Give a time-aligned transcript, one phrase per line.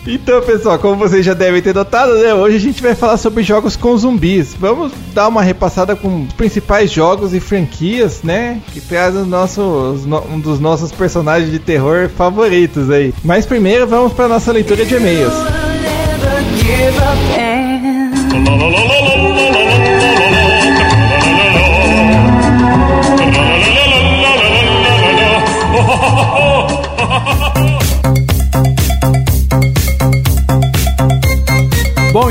[0.08, 3.44] Então, pessoal, como vocês já devem ter notado, né, hoje a gente vai falar sobre
[3.44, 4.56] jogos com zumbis.
[4.60, 9.62] Vamos dar uma repassada com os principais jogos e franquias, né, que trazem nosso,
[10.32, 13.14] um dos nossos personagens de terror favoritos aí.
[13.24, 15.34] Mas primeiro vamos para nossa leitura de e-mails.
[16.92, 18.46] give up and.
[18.46, 19.09] La, la, la,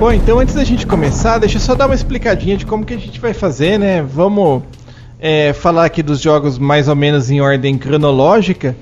[0.04, 2.92] Bom, então antes da gente começar, deixa eu só dar uma explicadinha de como que
[2.92, 4.02] a gente vai fazer, né?
[4.02, 4.62] Vamos
[5.18, 8.76] é, falar aqui dos jogos mais ou menos em ordem cronológica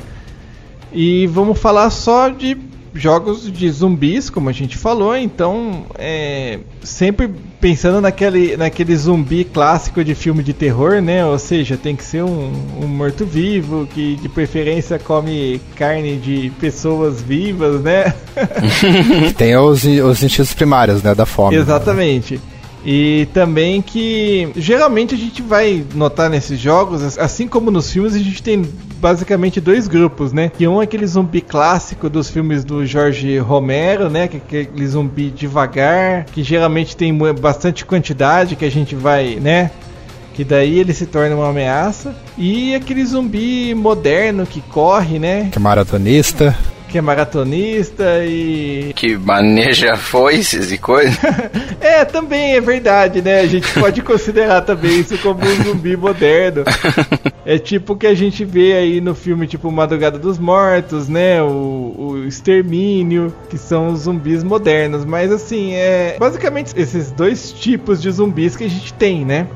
[0.93, 2.59] e vamos falar só de
[2.93, 7.31] jogos de zumbis, como a gente falou, então é, sempre
[7.63, 11.25] pensando naquele, naquele zumbi clássico de filme de terror, né?
[11.25, 12.53] Ou seja, tem que ser um,
[12.83, 18.13] um morto-vivo que de preferência come carne de pessoas vivas, né?
[19.39, 21.15] tem os, os instintos primários, né?
[21.15, 21.55] Da fome.
[21.55, 22.35] Exatamente.
[22.35, 22.41] Né?
[22.85, 28.19] E também que geralmente a gente vai notar nesses jogos, assim como nos filmes, a
[28.19, 28.63] gente tem
[29.01, 30.49] basicamente dois grupos, né?
[30.49, 34.27] Que um é aquele zumbi clássico dos filmes do Jorge Romero, né?
[34.27, 39.71] Que é aquele zumbi devagar, que geralmente tem bastante quantidade, que a gente vai, né?
[40.35, 42.15] que daí ele se torna uma ameaça.
[42.39, 45.51] E aquele zumbi moderno que corre, né?
[45.53, 46.57] Que é maratonista
[46.93, 48.93] que é maratonista e.
[48.95, 51.19] Que maneja foices e coisas.
[51.81, 53.41] é, também é verdade, né?
[53.41, 56.65] A gente pode considerar também isso como um zumbi moderno.
[57.47, 61.43] É tipo o que a gente vê aí no filme, tipo Madrugada dos Mortos, né?
[61.43, 65.07] O, o Extermínio, que são os zumbis modernos.
[65.07, 69.47] Mas assim, é basicamente esses dois tipos de zumbis que a gente tem, né?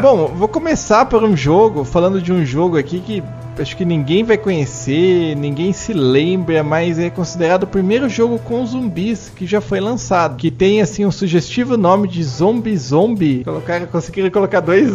[0.00, 3.22] Bom, vou começar por um jogo, falando de um jogo aqui que
[3.58, 8.64] acho que ninguém vai conhecer, ninguém se lembra, mas é considerado o primeiro jogo com
[8.64, 10.36] zumbis que já foi lançado.
[10.36, 13.44] Que tem assim um sugestivo nome de Zombie Zombie.
[13.44, 14.90] Colocaram, conseguiram colocar dois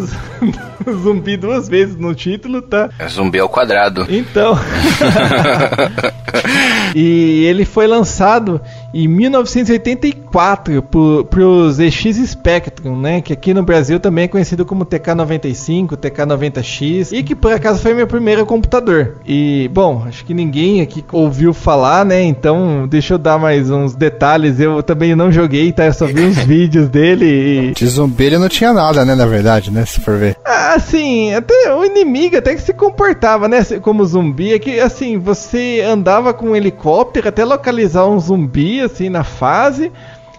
[1.03, 2.89] zumbi duas vezes no título, tá?
[2.97, 4.07] É zumbi ao quadrado.
[4.09, 4.57] Então.
[6.95, 8.59] e ele foi lançado
[8.95, 10.81] em 1984
[11.29, 13.19] para os ZX Spectrum, né?
[13.19, 17.93] Que aqui no Brasil também é conhecido como TK95, TK90X e que por acaso foi
[17.93, 19.17] meu primeiro computador.
[19.27, 22.23] E bom, acho que ninguém aqui ouviu falar, né?
[22.23, 24.61] Então deixa eu dar mais uns detalhes.
[24.61, 25.87] Eu também não joguei, tá?
[25.87, 27.25] Eu só vi uns vídeos dele.
[27.25, 27.73] E...
[27.73, 29.13] De zumbi ele não tinha nada, né?
[29.13, 29.85] Na verdade, né?
[29.85, 30.37] Se for ver.
[30.45, 31.33] Ah, sim.
[31.33, 33.61] Até o inimigo até que se comportava, né?
[33.81, 34.53] Como zumbi.
[34.53, 39.91] É que assim você andava com um helicóptero até localizar um zumbi assim na fase.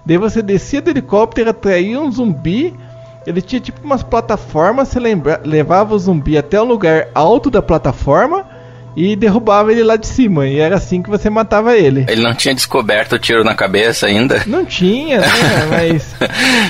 [0.05, 2.75] Daí você descia do helicóptero, atraía um zumbi.
[3.27, 7.61] Ele tinha tipo umas plataformas, você lembra, levava o zumbi até o lugar alto da
[7.61, 8.46] plataforma
[8.97, 10.47] e derrubava ele lá de cima.
[10.47, 12.07] E era assim que você matava ele.
[12.09, 14.43] Ele não tinha descoberto o tiro na cabeça ainda?
[14.47, 15.27] Não tinha, né?
[15.71, 16.15] mas.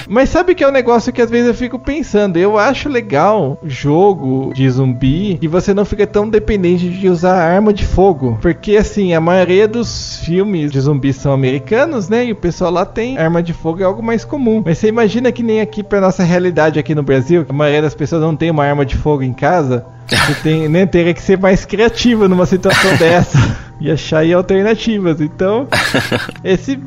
[0.08, 2.36] mas sabe que é um negócio que às vezes eu fico pensando.
[2.36, 7.72] Eu acho legal jogo de zumbi e você não fica tão dependente de usar arma
[7.72, 8.38] de fogo.
[8.42, 12.26] Porque assim, a maioria dos filmes de zumbis são americanos, né?
[12.26, 14.62] E o pessoal lá tem arma de fogo, é algo mais comum.
[14.64, 17.94] Mas você imagina que nem aqui pra nossa realidade aqui no Brasil, a maioria das
[17.94, 19.86] pessoas não tem uma arma de fogo em casa.
[20.08, 23.38] Você tem, né, teria que ser mais criativa numa situação dessa
[23.80, 25.20] e achar aí alternativas.
[25.20, 25.68] Então,
[26.44, 26.78] esse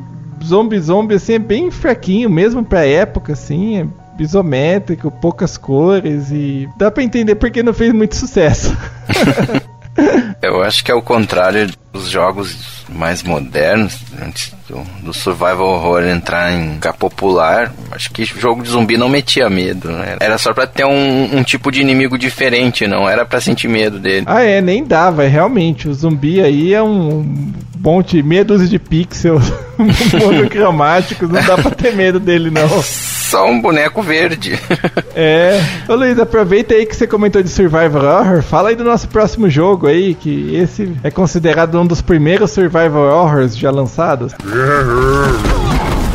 [0.42, 3.86] zombie zombie assim é bem fraquinho mesmo pra época assim, é
[4.18, 8.76] isométrico, poucas cores e dá para entender porque não fez muito sucesso.
[10.42, 12.56] Eu acho que é o contrário dos jogos
[12.88, 18.70] mais modernos, antes do, do, survival horror entrar em ficar popular, acho que jogo de
[18.70, 20.16] zumbi não metia medo, né?
[20.20, 23.98] Era só pra ter um, um tipo de inimigo diferente, não era pra sentir medo
[23.98, 24.24] dele.
[24.28, 25.88] Ah, é, nem dava, é, realmente.
[25.88, 29.52] O zumbi aí é um monte, meia dúzia de pixels
[30.20, 32.68] monocromáticos, não dá pra ter medo dele, não.
[32.82, 34.58] Só um boneco verde.
[35.14, 35.60] é.
[35.88, 39.48] Ô Luiz, aproveita aí que você comentou de Survival Horror, fala aí do nosso próximo
[39.48, 44.34] jogo aí, que esse é considerado um dos primeiros Survival Horrors já lançados.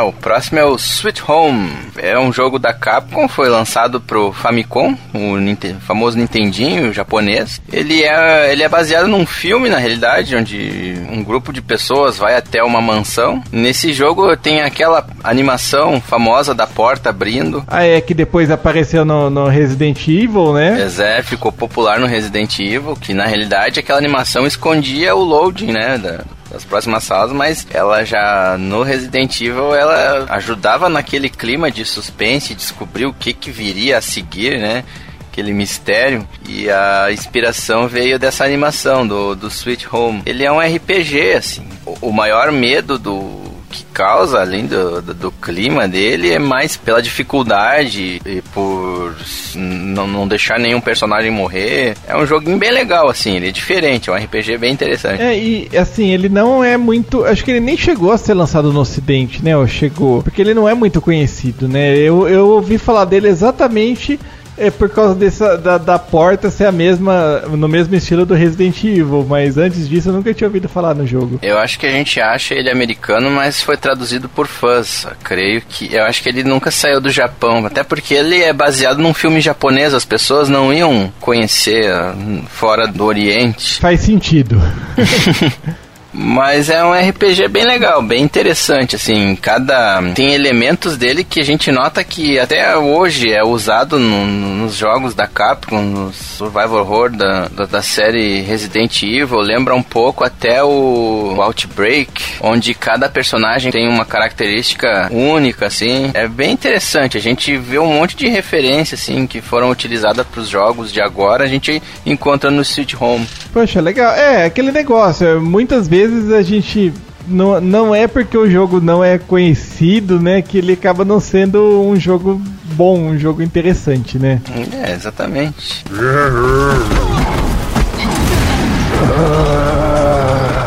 [0.00, 1.70] Ah, o próximo é o Sweet Home.
[1.98, 7.60] É um jogo da Capcom, foi lançado pro Famicom, o famoso Nintendinho japonês.
[7.70, 12.34] Ele é, ele é baseado num filme, na realidade, onde um grupo de pessoas vai
[12.34, 13.42] até uma mansão.
[13.52, 17.62] Nesse jogo tem aquela animação famosa da porta abrindo.
[17.68, 20.88] Ah, é que depois apareceu no, no Resident Evil, né?
[20.98, 25.98] É, ficou popular no Resident Evil, que na realidade aquela animação escondia o loading, né?
[25.98, 31.84] Da, das próximas salas, mas ela já no Resident Evil ela ajudava naquele clima de
[31.84, 34.84] suspense, descobrir o que que viria a seguir, né?
[35.30, 40.22] Aquele mistério e a inspiração veio dessa animação do, do Sweet Home.
[40.26, 41.66] Ele é um RPG, assim.
[41.86, 46.76] O, o maior medo do, que causa, além do, do, do, clima dele, é mais
[46.76, 49.14] pela dificuldade e por
[49.54, 51.96] não, deixar nenhum personagem morrer.
[52.06, 55.22] É um joguinho bem legal, assim, ele é diferente, é um RPG bem interessante.
[55.22, 57.24] É, e assim, ele não é muito.
[57.24, 59.56] Acho que ele nem chegou a ser lançado no ocidente, né?
[59.56, 60.22] Ou chegou.
[60.22, 61.96] Porque ele não é muito conhecido, né?
[61.96, 64.18] Eu, eu ouvi falar dele exatamente
[64.60, 68.84] é por causa dessa, da, da porta ser a mesma, no mesmo estilo do Resident
[68.84, 71.38] Evil, mas antes disso eu nunca tinha ouvido falar no jogo.
[71.42, 75.06] Eu acho que a gente acha ele americano, mas foi traduzido por fãs.
[75.24, 75.92] Creio que.
[75.94, 79.40] Eu acho que ele nunca saiu do Japão, até porque ele é baseado num filme
[79.40, 83.80] japonês, as pessoas não iam conhecer hum, fora do Oriente.
[83.80, 84.60] Faz sentido.
[86.12, 91.44] Mas é um RPG bem legal, bem interessante, assim, cada tem elementos dele que a
[91.44, 97.10] gente nota que até hoje é usado no, nos jogos da Capcom, no Survival Horror
[97.10, 103.70] da, da, da, série Resident Evil, lembra um pouco até o Outbreak, onde cada personagem
[103.70, 108.96] tem uma característica única, assim, é bem interessante, a gente vê um monte de referência,
[108.96, 113.28] assim, que foram utilizadas para os jogos de agora, a gente encontra no Sweet Home.
[113.52, 116.92] Poxa, legal, é, aquele negócio, muitas vezes vezes a gente
[117.26, 121.82] não, não é porque o jogo não é conhecido, né, que ele acaba não sendo
[121.82, 122.40] um jogo
[122.74, 124.40] bom, um jogo interessante, né?
[124.82, 125.84] É, exatamente.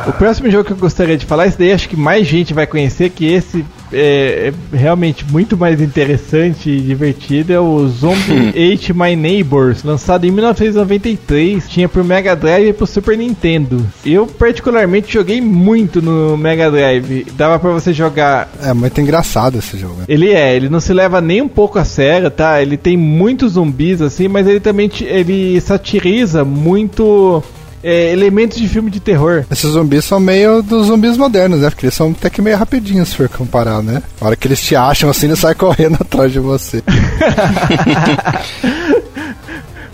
[0.07, 2.67] O próximo jogo que eu gostaria de falar, esse daí acho que mais gente vai
[2.67, 8.93] conhecer, que esse é, é realmente muito mais interessante e divertido, é o Zombie Ate
[8.93, 13.85] My Neighbors, lançado em 1993, tinha pro Mega Drive e pro Super Nintendo.
[14.05, 18.51] Eu particularmente joguei muito no Mega Drive, dava para você jogar...
[18.61, 19.95] É muito engraçado esse jogo.
[19.99, 20.05] Né?
[20.07, 22.61] Ele é, ele não se leva nem um pouco a sério, tá?
[22.61, 27.43] Ele tem muitos zumbis assim, mas ele também ele satiriza muito
[27.83, 29.45] é, elementos de filme de terror.
[29.51, 31.69] Esses zumbis são meio dos zumbis modernos, né?
[31.69, 34.01] Porque eles são até que meio rapidinhos, se for comparar, né?
[34.21, 36.81] A hora que eles te acham assim, eles saem correndo atrás de você.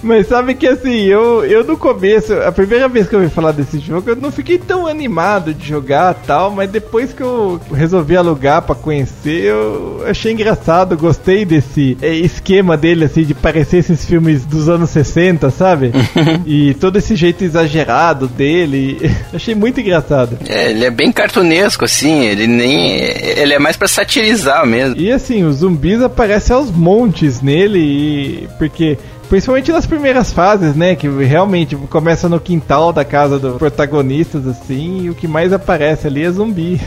[0.02, 3.52] Mas sabe que assim, eu, eu no começo, a primeira vez que eu ouvi falar
[3.52, 8.16] desse jogo, eu não fiquei tão animado de jogar tal, mas depois que eu resolvi
[8.16, 14.06] alugar para conhecer, eu achei engraçado, gostei desse é, esquema dele, assim, de parecer esses
[14.06, 15.92] filmes dos anos 60, sabe?
[16.46, 18.98] e todo esse jeito exagerado dele,
[19.34, 20.38] achei muito engraçado.
[20.48, 23.00] É, ele é bem cartunesco, assim, ele nem.
[23.00, 24.96] Ele é mais para satirizar mesmo.
[25.00, 28.98] E assim, os zumbis aparecem aos montes nele, e porque
[29.30, 30.96] Principalmente nas primeiras fases, né?
[30.96, 36.08] Que realmente começa no quintal da casa dos protagonistas, assim, e o que mais aparece
[36.08, 36.82] ali é zumbi.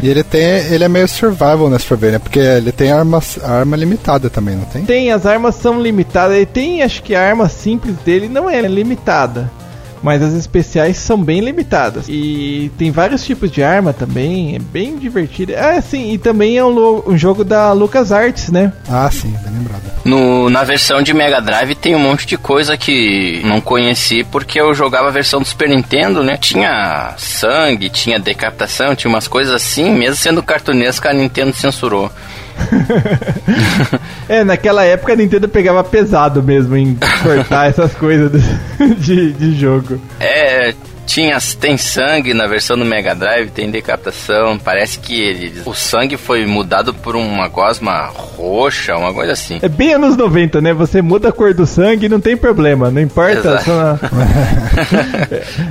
[0.00, 0.40] E ele tem.
[0.72, 2.18] Ele é meio survival nessa for ver, né?
[2.20, 4.84] Porque ele tem arma, arma limitada também, não tem?
[4.84, 6.36] Tem, as armas são limitadas.
[6.36, 9.50] Ele tem, acho que a arma simples dele não é limitada
[10.02, 12.06] mas as especiais são bem limitadas.
[12.08, 15.52] E tem vários tipos de arma também, é bem divertido.
[15.56, 18.72] Ah, sim, e também é um, um jogo da LucasArts, né?
[18.88, 19.82] Ah, sim, bem lembrado.
[20.04, 24.60] No, na versão de Mega Drive tem um monte de coisa que não conheci porque
[24.60, 26.36] eu jogava a versão do Super Nintendo, né?
[26.36, 32.10] Tinha sangue, tinha decapitação, tinha umas coisas assim, mesmo sendo cartunesca, a Nintendo censurou.
[34.28, 38.30] é, naquela época a Nintendo pegava pesado mesmo em cortar essas coisas
[38.98, 40.00] de, de jogo.
[40.18, 40.74] É,
[41.10, 44.56] tinha, tem sangue na versão do Mega Drive, tem decapitação.
[44.56, 49.58] Parece que ele, o sangue foi mudado por uma gosma roxa, uma coisa assim.
[49.60, 50.72] É bem anos 90, né?
[50.72, 53.60] Você muda a cor do sangue não tem problema, não importa.
[53.60, 53.98] Só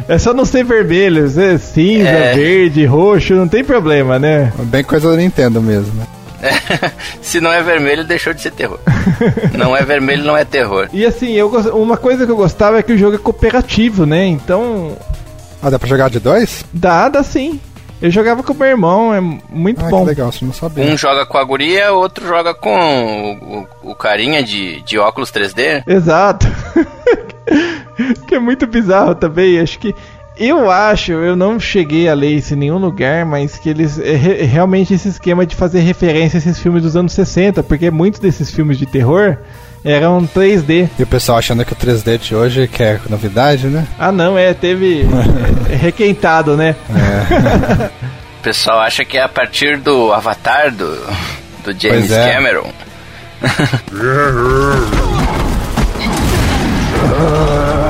[0.09, 2.33] é só não ser vermelho, é cinza, é...
[2.33, 4.51] verde, roxo, não tem problema, né?
[4.65, 6.05] Bem coisa da Nintendo mesmo, né?
[7.21, 8.79] Se não é vermelho, deixou de ser terror.
[9.57, 10.89] não é vermelho, não é terror.
[10.93, 14.25] E assim, eu, uma coisa que eu gostava é que o jogo é cooperativo, né?
[14.25, 14.97] Então.
[15.61, 16.63] Ah, dá pra jogar de dois?
[16.73, 17.59] Dá, dá sim.
[18.01, 20.03] Eu jogava com meu irmão, é muito ah, bom.
[20.03, 20.85] Que legal, você não sabia.
[20.85, 25.31] Um joga com a guria, outro joga com o, o, o carinha de, de óculos
[25.31, 25.83] 3D.
[25.85, 26.47] Exato.
[28.25, 29.59] que é muito bizarro também.
[29.59, 29.93] Acho que
[30.39, 33.99] eu acho, eu não cheguei a ler isso em nenhum lugar, mas que eles.
[33.99, 37.91] É, é, realmente esse esquema de fazer referência a esses filmes dos anos 60, porque
[37.91, 39.37] muitos desses filmes de terror
[39.83, 40.89] eram 3D.
[40.97, 43.85] E o pessoal achando que o 3D de hoje que é novidade, né?
[43.97, 45.05] Ah, não, é, teve.
[45.69, 46.73] é, requentado, né?
[46.89, 47.85] É.
[48.39, 50.95] o pessoal acha que é a partir do Avatar do,
[51.65, 52.33] do James é.
[52.33, 52.71] Cameron.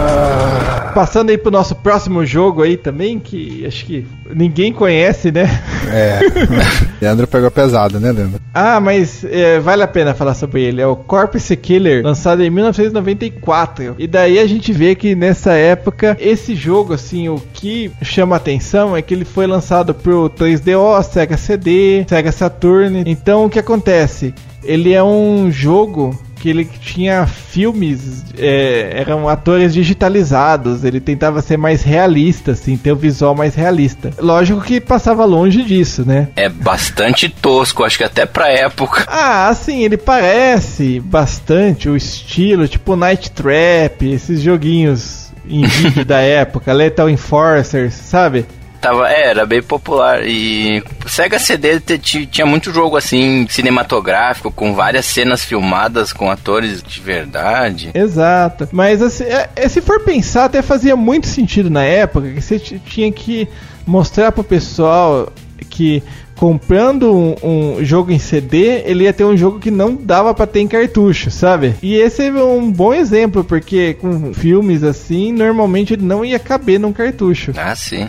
[1.00, 5.46] Passando aí pro nosso próximo jogo aí também, que acho que ninguém conhece, né?
[5.90, 6.20] É.
[7.02, 8.42] Leandro pegou pesado, né, Leandro?
[8.54, 10.82] Ah, mas é, vale a pena falar sobre ele.
[10.82, 13.96] É o Corpse Killer, lançado em 1994.
[13.98, 18.98] E daí a gente vê que nessa época, esse jogo, assim, o que chama atenção
[18.98, 23.04] é que ele foi lançado pro 3DO, Sega CD, Sega Saturn.
[23.06, 24.34] Então o que acontece?
[24.66, 31.58] Ele é um jogo que ele tinha filmes, é, eram atores digitalizados, ele tentava ser
[31.58, 34.12] mais realista, assim, ter o um visual mais realista.
[34.20, 36.30] Lógico que passava longe disso, né?
[36.36, 39.06] É bastante tosco, acho que até pra época.
[39.08, 46.20] Ah, assim, ele parece bastante o estilo, tipo Night Trap, esses joguinhos em vídeo da
[46.20, 48.46] época, Lethal Enforcers, sabe?
[48.82, 50.26] Tava, é, era bem popular.
[50.26, 57.02] E Sega CD tinha muito jogo assim, cinematográfico, com várias cenas filmadas com atores de
[57.02, 57.92] verdade.
[57.94, 58.70] Exato.
[58.72, 62.58] Mas assim, é, é, se for pensar, até fazia muito sentido na época que você
[62.58, 63.48] tinha que
[63.86, 65.32] mostrar pro pessoal
[65.70, 66.02] que
[66.36, 70.48] comprando um, um, jogo em CD, ele ia ter um jogo que não dava para
[70.48, 71.76] ter em cartucho, sabe?
[71.82, 76.80] E esse é um bom exemplo, porque com filmes assim, normalmente ele não ia caber
[76.80, 77.52] num cartucho.
[77.58, 78.08] Ah, sim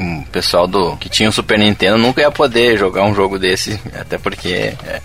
[0.00, 3.78] um pessoal do que tinha o Super Nintendo nunca ia poder jogar um jogo desse,
[3.94, 5.00] até porque é,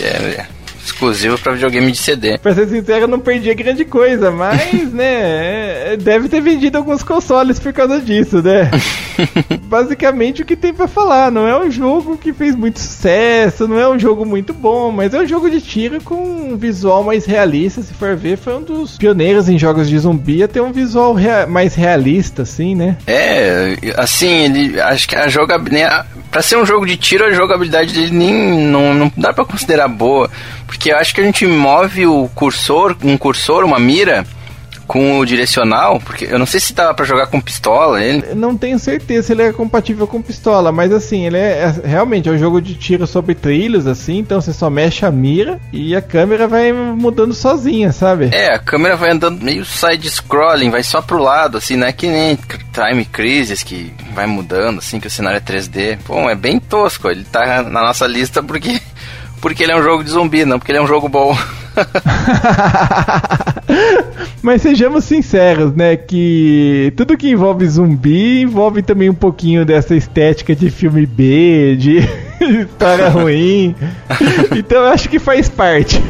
[0.00, 0.46] é,
[0.84, 2.38] exclusivo para videogame de CD.
[2.38, 7.58] Pra ser sincero, eu não perdi grande coisa, mas, né, deve ter vendido alguns consoles
[7.58, 8.70] por causa disso, né?
[9.64, 13.78] Basicamente o que tem para falar, não é um jogo que fez muito sucesso, não
[13.78, 17.24] é um jogo muito bom, mas é um jogo de tiro com um visual mais
[17.24, 20.72] realista, se for ver, foi um dos pioneiros em jogos de zumbi a ter um
[20.72, 22.96] visual rea mais realista, assim, né?
[23.06, 27.92] É, assim, ele, acho que a jogabilidade, pra ser um jogo de tiro, a jogabilidade
[27.92, 30.30] dele nem, não, não dá para considerar boa,
[30.72, 34.24] porque eu acho que a gente move o cursor, um cursor, uma mira,
[34.86, 38.34] com o direcional, porque eu não sei se dava para jogar com pistola ele.
[38.34, 42.26] Não tenho certeza se ele é compatível com pistola, mas assim, ele é, é, realmente
[42.26, 45.94] é um jogo de tiro sobre trilhos assim, então você só mexe a mira e
[45.94, 48.30] a câmera vai mudando sozinha, sabe?
[48.32, 51.92] É, a câmera vai andando meio side scrolling, vai só pro lado assim, não é
[51.92, 52.38] que nem
[52.72, 55.98] Time Crisis que vai mudando assim, que o cenário é 3D.
[56.08, 58.80] Bom, é bem tosco, ele tá na nossa lista porque
[59.42, 61.36] porque ele é um jogo de zumbi, não porque ele é um jogo bom.
[64.40, 65.96] Mas sejamos sinceros, né?
[65.96, 71.98] Que tudo que envolve zumbi envolve também um pouquinho dessa estética de filme B, de
[72.62, 73.74] história ruim.
[74.56, 76.00] Então eu acho que faz parte.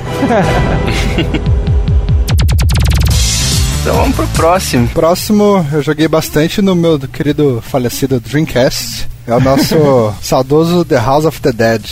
[3.80, 4.86] Então vamos pro próximo.
[4.88, 9.08] Próximo, eu joguei bastante no meu querido falecido Dreamcast.
[9.26, 11.82] É o nosso saudoso The House of the Dead.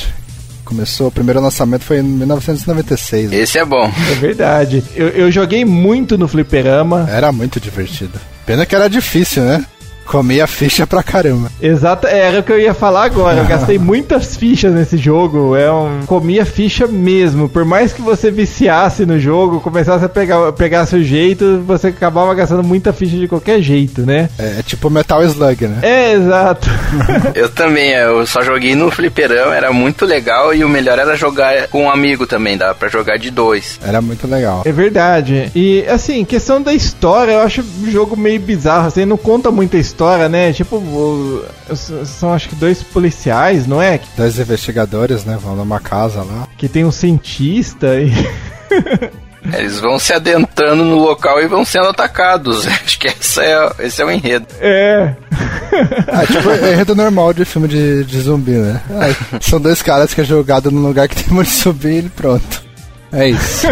[0.70, 3.32] Começou, o primeiro lançamento foi em 1996.
[3.32, 3.92] Esse é bom.
[4.08, 4.84] É verdade.
[4.94, 7.08] Eu, eu joguei muito no fliperama.
[7.10, 8.20] Era muito divertido.
[8.46, 9.66] Pena que era difícil, né?
[10.10, 11.52] Comia ficha pra caramba.
[11.62, 13.38] Exato, é, era o que eu ia falar agora.
[13.38, 15.54] Eu gastei muitas fichas nesse jogo.
[15.54, 16.00] É um.
[16.04, 17.48] Comia ficha mesmo.
[17.48, 22.34] Por mais que você viciasse no jogo, começasse a pegar, pegar seu jeito, você acabava
[22.34, 24.28] gastando muita ficha de qualquer jeito, né?
[24.36, 25.78] É, é tipo Metal Slug, né?
[25.82, 26.68] É, exato.
[27.36, 31.68] eu também, eu só joguei no fliperama, era muito legal e o melhor era jogar
[31.68, 33.78] com um amigo também, dava pra jogar de dois.
[33.80, 34.62] Era muito legal.
[34.64, 35.52] É verdade.
[35.54, 39.76] E assim, questão da história, eu acho o jogo meio bizarro, assim, não conta muita
[39.76, 40.50] história história, né?
[40.52, 41.44] Tipo,
[42.06, 44.00] são acho que dois policiais, não é?
[44.16, 45.38] Dois investigadores, né?
[45.40, 46.48] Vão numa casa lá.
[46.56, 48.10] Que tem um cientista e.
[49.56, 52.66] Eles vão se adentrando no local e vão sendo atacados.
[52.84, 54.46] Acho que esse é, esse é o enredo.
[54.58, 55.14] É.
[56.08, 58.80] ah, tipo, é enredo normal de filme de, de zumbi, né?
[58.90, 62.62] Ah, são dois caras que é jogado num lugar que tem muito zumbi e pronto.
[63.12, 63.66] É isso.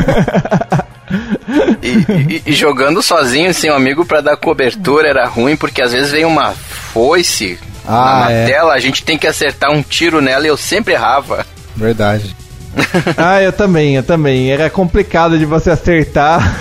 [1.83, 5.93] E, e, e, jogando sozinho sem um amigo para dar cobertura era ruim, porque às
[5.93, 8.47] vezes vem uma foice ah, na, é.
[8.47, 11.47] tela, a gente tem que acertar um tiro nela e eu sempre errava.
[11.75, 12.37] Verdade.
[13.17, 14.51] ah, eu também, eu também.
[14.51, 16.57] Era complicado de você acertar.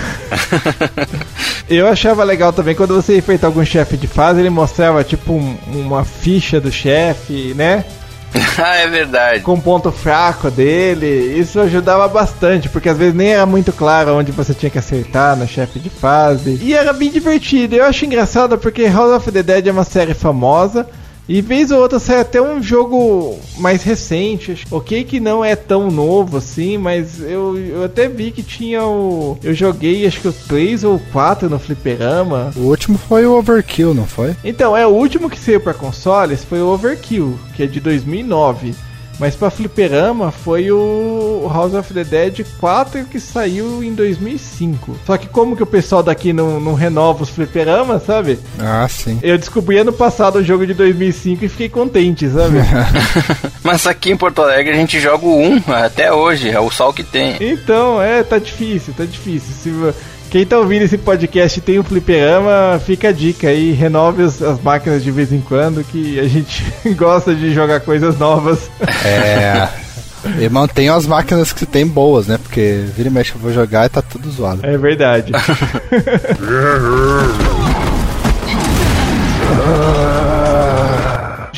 [1.68, 5.56] eu achava legal também quando você enfrentar algum chefe de fase, ele mostrava tipo um,
[5.66, 7.84] uma ficha do chefe, né?
[8.58, 9.40] ah, é verdade.
[9.40, 11.06] Com o ponto fraco dele.
[11.38, 15.36] Isso ajudava bastante, porque às vezes nem era muito claro onde você tinha que acertar
[15.36, 16.58] no chefe de fase.
[16.62, 17.76] E era bem divertido.
[17.76, 20.86] Eu acho engraçado porque House of the Dead é uma série famosa.
[21.28, 24.64] E vez ou outra sai até um jogo mais recente.
[24.70, 29.36] Ok que não é tão novo assim, mas eu, eu até vi que tinha o.
[29.42, 32.50] Eu joguei acho que o 3 ou 4 no Fliperama.
[32.56, 34.34] O último foi o Overkill, não foi?
[34.42, 38.74] Então, é o último que saiu para consoles foi o Overkill, que é de 2009.
[39.18, 44.96] Mas pra fliperama foi o House of the Dead 4 que saiu em 2005.
[45.04, 48.38] Só que como que o pessoal daqui não, não renova os fliperamas, sabe?
[48.58, 49.18] Ah, sim.
[49.22, 52.58] Eu descobri ano passado o jogo de 2005 e fiquei contente, sabe?
[53.62, 56.92] Mas aqui em Porto Alegre a gente joga o 1 até hoje, é o sol
[56.92, 57.36] que tem.
[57.40, 59.52] Então, é, tá difícil, tá difícil.
[59.52, 59.94] Se
[60.30, 64.42] quem tá ouvindo esse podcast e tem um fliperama, fica a dica aí, renove as,
[64.42, 66.64] as, máquinas de vez em quando, que a gente
[66.94, 68.70] gosta de jogar coisas novas.
[69.04, 69.68] É.
[70.40, 72.38] E mantenham as máquinas que tem boas, né?
[72.38, 74.66] Porque vira e mexe eu vou jogar e tá tudo zoado.
[74.66, 75.32] É verdade.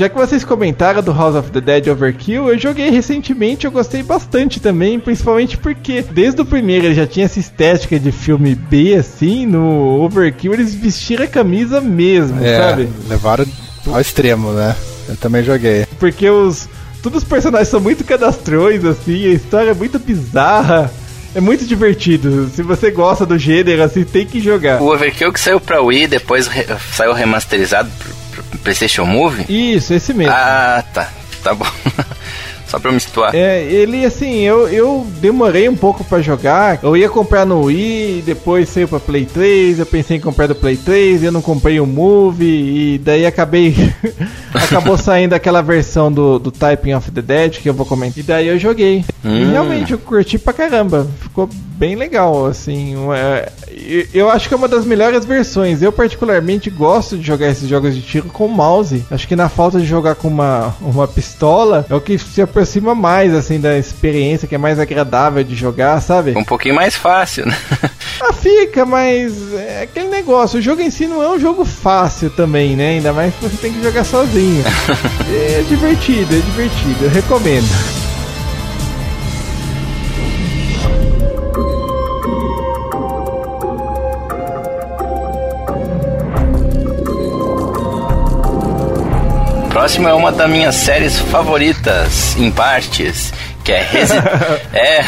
[0.01, 4.03] Já que vocês comentaram do House of the Dead Overkill, eu joguei recentemente, eu gostei
[4.03, 8.95] bastante também, principalmente porque desde o primeiro ele já tinha essa estética de filme B,
[8.95, 12.89] assim, no Overkill eles vestiram a camisa mesmo, é, sabe?
[13.11, 13.45] Levaram
[13.89, 14.75] ao extremo, né?
[15.07, 15.85] Eu também joguei.
[15.99, 16.67] Porque os.
[17.03, 20.91] Todos os personagens são muito cadastrões, assim, a história é muito bizarra.
[21.35, 22.51] É muito divertido.
[22.55, 24.81] Se você gosta do gênero, assim, tem que jogar.
[24.81, 27.91] O Overkill que saiu pra Wii, depois re saiu remasterizado
[28.59, 29.45] PlayStation Move?
[29.49, 30.33] Isso, esse mesmo.
[30.35, 31.11] Ah, tá.
[31.43, 31.67] Tá bom.
[32.71, 33.35] Só pra me situar.
[33.35, 36.79] É, ele assim, eu, eu demorei um pouco para jogar.
[36.81, 39.81] Eu ia comprar no Wii, depois saiu pra Play 3.
[39.81, 42.45] Eu pensei em comprar do Play 3, eu não comprei o Move.
[42.45, 43.75] E daí acabei.
[44.55, 48.19] acabou saindo aquela versão do, do Typing of the Dead que eu vou comentar.
[48.19, 49.05] E daí eu joguei.
[49.25, 49.35] Hum.
[49.35, 51.09] E realmente eu curti pra caramba.
[51.23, 52.95] Ficou bem legal, assim.
[53.17, 53.51] É,
[54.13, 55.83] eu acho que é uma das melhores versões.
[55.83, 59.05] Eu, particularmente, gosto de jogar esses jogos de tiro com mouse.
[59.11, 62.95] Acho que na falta de jogar com uma, uma pistola é o que se aproxima
[62.95, 66.37] mais, assim, da experiência, que é mais agradável de jogar, sabe?
[66.37, 67.57] Um pouquinho mais fácil, né?
[68.23, 70.59] Ah, fica, mas é aquele negócio.
[70.59, 72.91] O jogo em si não é um jogo fácil também, né?
[72.91, 74.63] Ainda mais que você tem que jogar sozinho.
[75.33, 77.05] é divertido, é divertido.
[77.05, 78.00] Eu recomendo.
[89.81, 93.33] Próximo é uma das minhas séries favoritas, em partes,
[93.65, 94.13] que é, Resi
[94.75, 95.01] é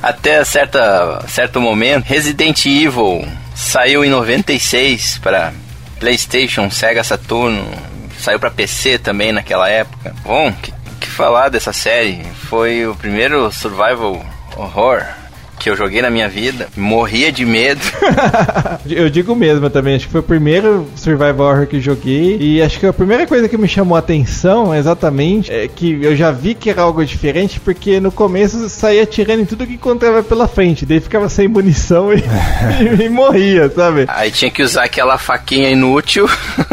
[0.00, 3.26] até certa, certo momento, Resident Evil.
[3.56, 5.52] Saiu em 96 para
[5.98, 7.60] PlayStation, Sega Saturn,
[8.20, 10.14] saiu para PC também naquela época.
[10.22, 12.24] Bom, que, que falar dessa série?
[12.48, 14.24] Foi o primeiro survival
[14.56, 15.04] horror
[15.60, 16.66] que eu joguei na minha vida.
[16.74, 17.82] Morria de medo.
[18.88, 22.80] eu digo mesmo também, acho que foi o primeiro survival horror que joguei e acho
[22.80, 26.54] que a primeira coisa que me chamou a atenção exatamente é que eu já vi
[26.54, 30.86] que era algo diferente porque no começo saía atirando em tudo que encontrava pela frente,
[30.86, 34.06] daí ficava sem munição e, e, e morria, sabe?
[34.08, 36.28] Aí tinha que usar aquela faquinha inútil.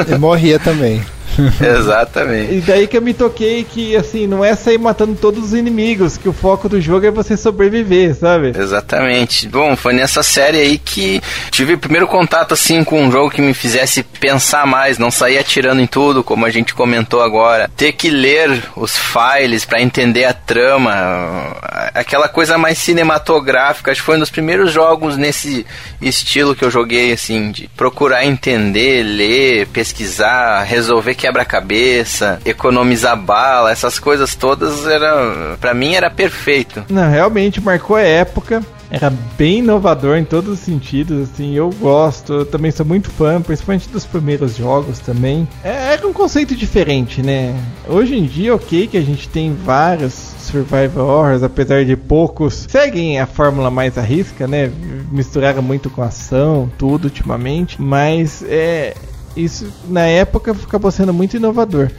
[0.07, 1.01] E morria também.
[1.61, 2.55] Exatamente.
[2.55, 6.17] E daí que eu me toquei que, assim, não é sair matando todos os inimigos,
[6.17, 8.53] que o foco do jogo é você sobreviver, sabe?
[8.57, 9.47] Exatamente.
[9.47, 11.21] Bom, foi nessa série aí que
[11.51, 15.37] tive o primeiro contato, assim, com um jogo que me fizesse pensar mais, não sair
[15.37, 17.69] atirando em tudo, como a gente comentou agora.
[17.75, 21.55] Ter que ler os files para entender a trama,
[21.93, 23.91] aquela coisa mais cinematográfica.
[23.91, 25.65] Acho que foi um dos primeiros jogos nesse
[26.01, 33.71] estilo que eu joguei, assim, de procurar entender, ler, pesquisar, resolver que quebra-cabeça, economizar bala,
[33.71, 36.85] essas coisas todas era para mim era perfeito.
[36.89, 38.63] Não, realmente marcou a época.
[38.89, 43.41] Era bem inovador em todos os sentidos, assim, eu gosto, eu também sou muito fã,
[43.41, 45.45] principalmente dos primeiros jogos também.
[45.61, 47.53] É, era um conceito diferente, né?
[47.85, 53.19] Hoje em dia, ok, que a gente tem vários survival horrors, apesar de poucos seguem
[53.19, 54.71] a fórmula mais arrisca, né?
[55.11, 58.93] Misturaram muito com ação, tudo ultimamente, mas é
[59.37, 61.89] isso na época acabou sendo muito inovador.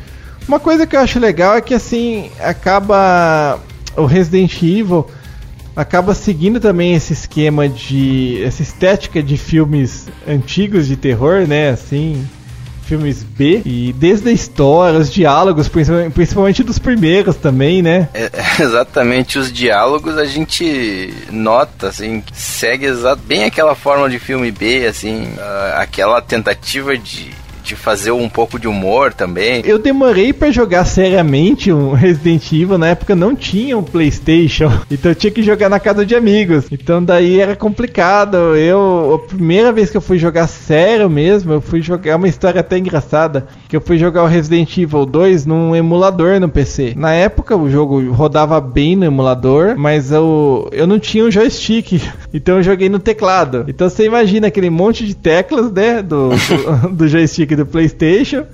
[0.46, 3.60] Uma coisa que eu acho legal é que assim acaba
[3.96, 5.06] o Resident Evil
[5.78, 11.70] acaba seguindo também esse esquema de essa estética de filmes antigos de terror, né?
[11.70, 12.26] Assim,
[12.88, 18.08] filmes B e desde a história, os diálogos, principalmente dos primeiros também, né?
[18.14, 18.30] É,
[18.62, 22.86] exatamente, os diálogos a gente nota, assim, segue
[23.26, 27.30] bem aquela forma de filme B, assim, uh, aquela tentativa de
[27.68, 29.62] de fazer um pouco de humor também.
[29.64, 35.12] Eu demorei para jogar seriamente um Resident Evil, na época não tinha um PlayStation, então
[35.12, 36.64] eu tinha que jogar na casa de amigos.
[36.72, 38.56] Então daí era complicado.
[38.56, 42.60] Eu, a primeira vez que eu fui jogar sério mesmo, eu fui jogar uma história
[42.60, 46.94] até engraçada, que eu fui jogar o Resident Evil 2 num emulador no PC.
[46.96, 52.00] Na época o jogo rodava bem no emulador, mas eu, eu não tinha um joystick,
[52.32, 53.66] então eu joguei no teclado.
[53.68, 58.44] Então você imagina aquele monte de teclas, né, do, do, do joystick do PlayStation.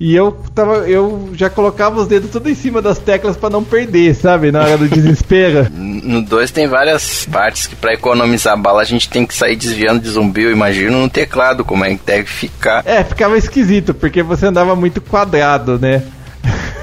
[0.00, 3.62] E eu tava, eu já colocava os dedos tudo em cima das teclas para não
[3.62, 4.50] perder, sabe?
[4.50, 5.68] Na hora do desespero.
[5.70, 10.00] no 2 tem várias partes que para economizar bala a gente tem que sair desviando
[10.00, 12.82] de zumbi, eu imagino no teclado como é que deve ficar.
[12.86, 16.02] É, ficava esquisito, porque você andava muito quadrado, né?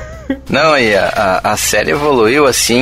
[0.50, 2.82] Não, e a, a, série evoluiu assim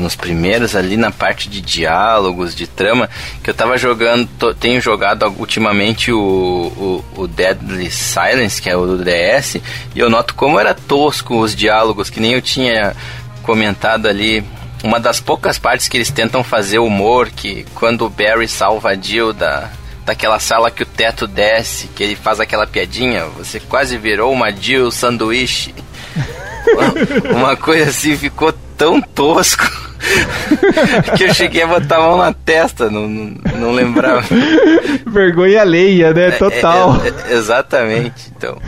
[0.00, 3.08] nos primeiros ali na parte de diálogos, de trama,
[3.42, 8.76] que eu tava jogando, tô, tenho jogado ultimamente o, o, o, Deadly Silence, que é
[8.76, 9.56] o do DS,
[9.94, 12.94] e eu noto como era tosco os diálogos, que nem eu tinha
[13.42, 14.44] comentado ali.
[14.84, 18.94] Uma das poucas partes que eles tentam fazer humor, que quando o Barry salva a
[18.94, 19.68] Jill da,
[20.06, 24.52] daquela sala que o teto desce, que ele faz aquela piadinha, você quase virou uma
[24.52, 25.74] Jill sanduíche.
[27.34, 29.88] uma coisa assim ficou tão tosco
[31.16, 34.24] que eu cheguei a botar a mão na testa, não, não, lembrava.
[35.06, 36.30] Vergonha alheia, né?
[36.32, 37.00] Total.
[37.02, 38.60] É, é, é, exatamente, então.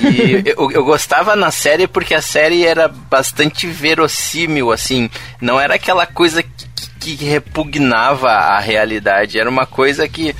[0.00, 5.08] E eu, eu, gostava na série porque a série era bastante verossímil, assim.
[5.40, 9.38] Não era aquela coisa que, que repugnava a realidade.
[9.38, 10.34] Era uma coisa que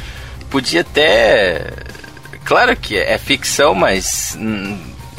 [0.50, 1.70] podia até.
[2.44, 4.36] Claro que é ficção, mas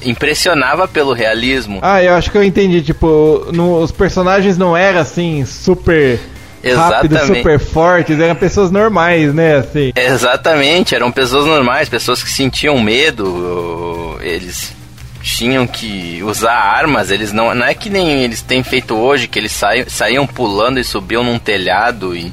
[0.06, 1.80] impressionava pelo realismo.
[1.82, 2.82] Ah, eu acho que eu entendi.
[2.82, 6.20] Tipo, no, os personagens não eram assim, super.
[6.64, 6.94] Exatamente.
[6.94, 9.58] rápidos, super fortes, eram pessoas normais, né?
[9.58, 9.92] Assim.
[9.94, 14.74] Exatamente, eram pessoas normais, pessoas que sentiam medo, eles
[15.22, 19.38] tinham que usar armas, eles não, não é que nem eles têm feito hoje, que
[19.38, 22.32] eles saíam, saíam pulando e subiam num telhado e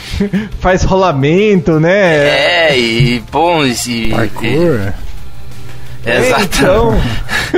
[0.60, 2.70] faz rolamento, né?
[2.70, 4.44] É, e bom, e, Parkour.
[4.44, 5.11] E,
[6.04, 6.44] Exato.
[6.44, 6.94] Então...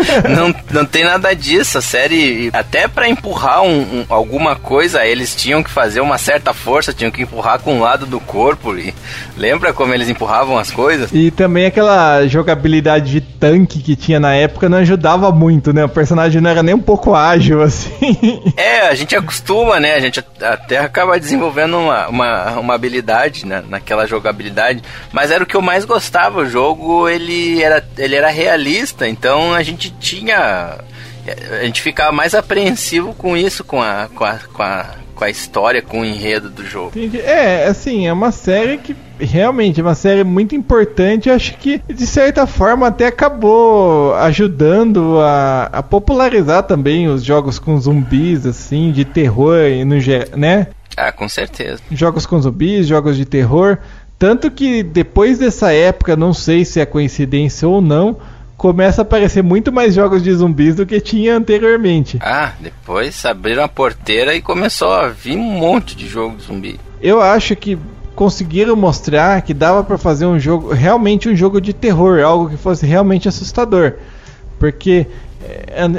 [0.28, 1.78] não, não tem nada disso.
[1.78, 6.52] A série, até para empurrar um, um, alguma coisa, eles tinham que fazer uma certa
[6.52, 8.76] força, tinham que empurrar com um lado do corpo.
[8.76, 8.94] E
[9.36, 11.10] lembra como eles empurravam as coisas?
[11.12, 15.84] E também aquela jogabilidade de tanque que tinha na época não ajudava muito, né?
[15.84, 18.42] O personagem não era nem um pouco ágil, assim.
[18.56, 19.94] É, a gente acostuma, né?
[19.94, 23.62] A gente até acaba desenvolvendo uma, uma, uma habilidade né?
[23.68, 24.82] naquela jogabilidade.
[25.12, 26.40] Mas era o que eu mais gostava.
[26.40, 30.78] O jogo, ele era, ele era realista, então a gente tinha.
[31.58, 35.30] A gente ficava mais apreensivo com isso, com a, com a, com a, com a
[35.30, 36.88] história, com o enredo do jogo.
[36.88, 37.18] Entendi.
[37.20, 41.30] É, assim, é uma série que realmente é uma série muito importante.
[41.30, 47.80] Acho que de certa forma até acabou ajudando a, a popularizar também os jogos com
[47.80, 49.96] zumbis, assim, de terror, no,
[50.38, 50.66] né?
[50.96, 51.80] Ah, com certeza.
[51.90, 53.78] Jogos com zumbis, jogos de terror.
[54.18, 58.16] Tanto que depois dessa época, não sei se é coincidência ou não,
[58.56, 62.18] começa a aparecer muito mais jogos de zumbis do que tinha anteriormente.
[62.22, 66.80] Ah, depois abriram a porteira e começou a vir um monte de jogo de zumbi.
[67.02, 67.78] Eu acho que
[68.14, 72.56] conseguiram mostrar que dava para fazer um jogo, realmente um jogo de terror, algo que
[72.56, 73.94] fosse realmente assustador.
[74.58, 75.06] Porque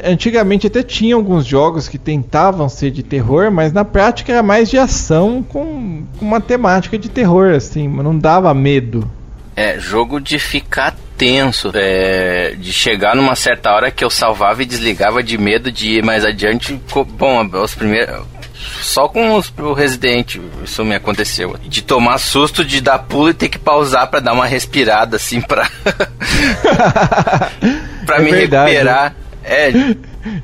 [0.04, 4.70] antigamente até tinha alguns jogos que tentavam ser de terror, mas na prática era mais
[4.70, 9.10] de ação com, com uma temática de terror, assim, não dava medo.
[9.56, 14.66] É, jogo de ficar tenso, é, de chegar numa certa hora que eu salvava e
[14.66, 16.80] desligava de medo de ir mais adiante.
[17.18, 18.24] Bom, os primeiros.
[18.82, 21.56] Só com os, o Resident isso me aconteceu.
[21.64, 25.40] De tomar susto, de dar pulo e ter que pausar para dar uma respirada, assim,
[25.40, 25.70] pra.
[28.06, 28.72] pra é me verdade.
[28.72, 29.16] recuperar.
[29.46, 29.72] É.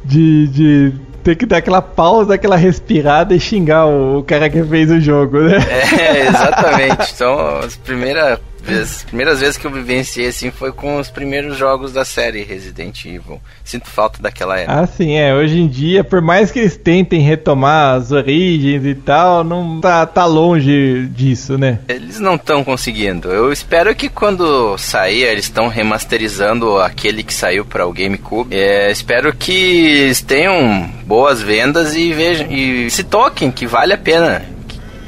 [0.03, 4.63] De, de ter que dar aquela pausa, aquela respirada e xingar o, o cara que
[4.63, 5.57] fez o jogo, né?
[5.99, 7.11] É, exatamente.
[7.13, 11.91] Então, as primeiras as primeiras vezes que eu vivenciei assim foi com os primeiros jogos
[11.91, 13.41] da série Resident Evil.
[13.63, 14.80] Sinto falta daquela época.
[14.82, 15.34] Ah, sim, é.
[15.34, 20.06] Hoje em dia, por mais que eles tentem retomar as origens e tal, não tá,
[20.06, 21.80] tá longe disso, né?
[21.88, 23.30] Eles não estão conseguindo.
[23.30, 28.56] Eu espero que quando sair, eles estão remasterizando aquele que saiu para o GameCube.
[28.56, 33.97] É, espero que eles tenham boas vendas e vejam e se toquem que vale a
[33.97, 34.43] pena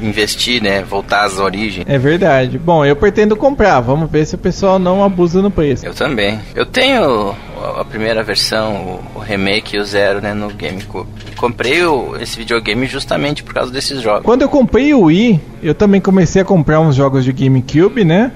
[0.03, 0.83] investir, né?
[0.83, 1.85] Voltar às origens.
[1.87, 2.57] É verdade.
[2.57, 3.79] Bom, eu pretendo comprar.
[3.79, 5.85] Vamos ver se o pessoal não abusa no preço.
[5.85, 6.39] Eu também.
[6.55, 7.35] Eu tenho
[7.79, 11.09] a primeira versão, o, remake e o zero, né, no GameCube.
[11.37, 14.23] Comprei o, esse videogame justamente por causa desses jogos.
[14.23, 18.31] Quando eu comprei o Wii, eu também comecei a comprar uns jogos de GameCube, né?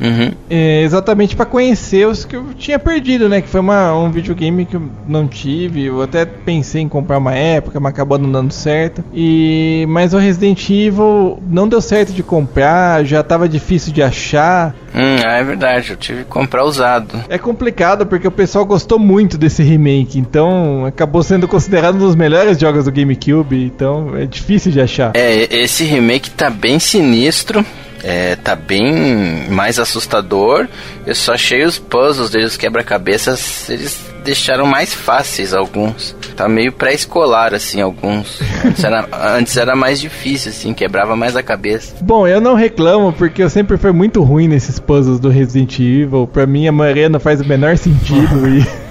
[0.00, 0.32] Uhum.
[0.48, 3.40] É, exatamente para conhecer os que eu tinha perdido, né?
[3.40, 5.84] Que foi uma, um videogame que eu não tive.
[5.84, 9.04] Eu até pensei em comprar uma época, mas acabou não dando certo.
[9.12, 14.74] E mas o Resident Evil não deu certo de comprar, já tava difícil de achar.
[14.94, 17.22] Hum, é verdade, eu tive que comprar usado.
[17.28, 22.16] É complicado porque o pessoal gostou muito desse remake, então acabou sendo considerado um dos
[22.16, 25.12] melhores jogos do GameCube, então é difícil de achar.
[25.14, 27.64] É, esse remake tá bem sinistro.
[28.02, 30.68] É, tá bem mais assustador.
[31.06, 36.14] Eu só achei os puzzles deles, quebra-cabeças, eles deixaram mais fáceis alguns.
[36.36, 38.40] Tá meio pré-escolar, assim, alguns.
[38.64, 41.94] Antes era, antes era, mais difícil, assim, quebrava mais a cabeça.
[42.00, 46.26] Bom, eu não reclamo, porque eu sempre fui muito ruim nesses puzzles do Resident Evil.
[46.26, 48.89] Pra mim, a maioria não faz o menor sentido e...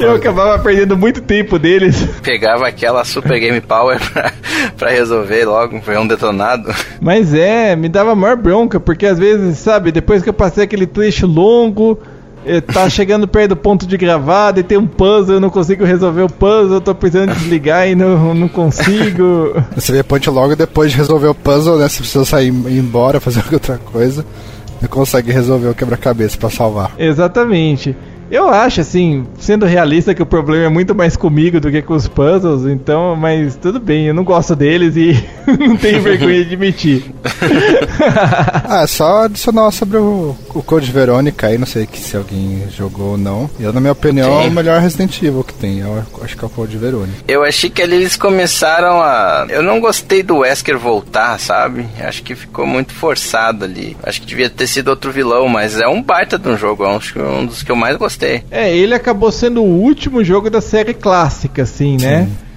[0.00, 2.02] eu, eu, acabava perdendo muito tempo deles.
[2.22, 4.32] Pegava aquela Super Game Power pra,
[4.76, 6.72] pra resolver logo, foi um detonado.
[7.00, 10.86] Mas é, me dava maior bronca, porque às vezes, sabe, depois que eu passei aquele
[10.86, 11.98] trecho longo,
[12.44, 15.84] eh, tá chegando perto do ponto de gravada e tem um puzzle, eu não consigo
[15.84, 19.54] resolver o puzzle, eu tô precisando desligar e não, não consigo.
[19.74, 21.88] Você vê ponte logo depois de resolver o puzzle, né?
[21.88, 24.24] Se precisa sair ir embora, fazer outra coisa,
[24.80, 26.92] não consegue resolver o quebra-cabeça para salvar.
[26.98, 27.96] Exatamente.
[28.30, 31.94] Eu acho, assim, sendo realista, que o problema é muito mais comigo do que com
[31.94, 35.24] os puzzles, então, mas tudo bem, eu não gosto deles e
[35.58, 37.14] não tenho vergonha de admitir.
[38.68, 43.12] ah, só adicionar sobre o, o Code Verônica aí, não sei que se alguém jogou
[43.12, 43.48] ou não.
[43.58, 44.46] Eu, na minha opinião, Sim.
[44.46, 45.78] é o melhor Resident Evil que tem.
[45.78, 47.24] Eu acho que é o Code Verônica.
[47.26, 49.46] Eu achei que eles começaram a.
[49.48, 51.86] Eu não gostei do Wesker voltar, sabe?
[52.00, 53.96] Acho que ficou muito forçado ali.
[54.02, 56.84] Acho que devia ter sido outro vilão, mas é um baita de um jogo.
[56.84, 58.42] É um, um dos que eu mais gostei gostei.
[58.50, 62.24] É, ele acabou sendo o último jogo da série clássica, assim, né?
[62.24, 62.47] Sim.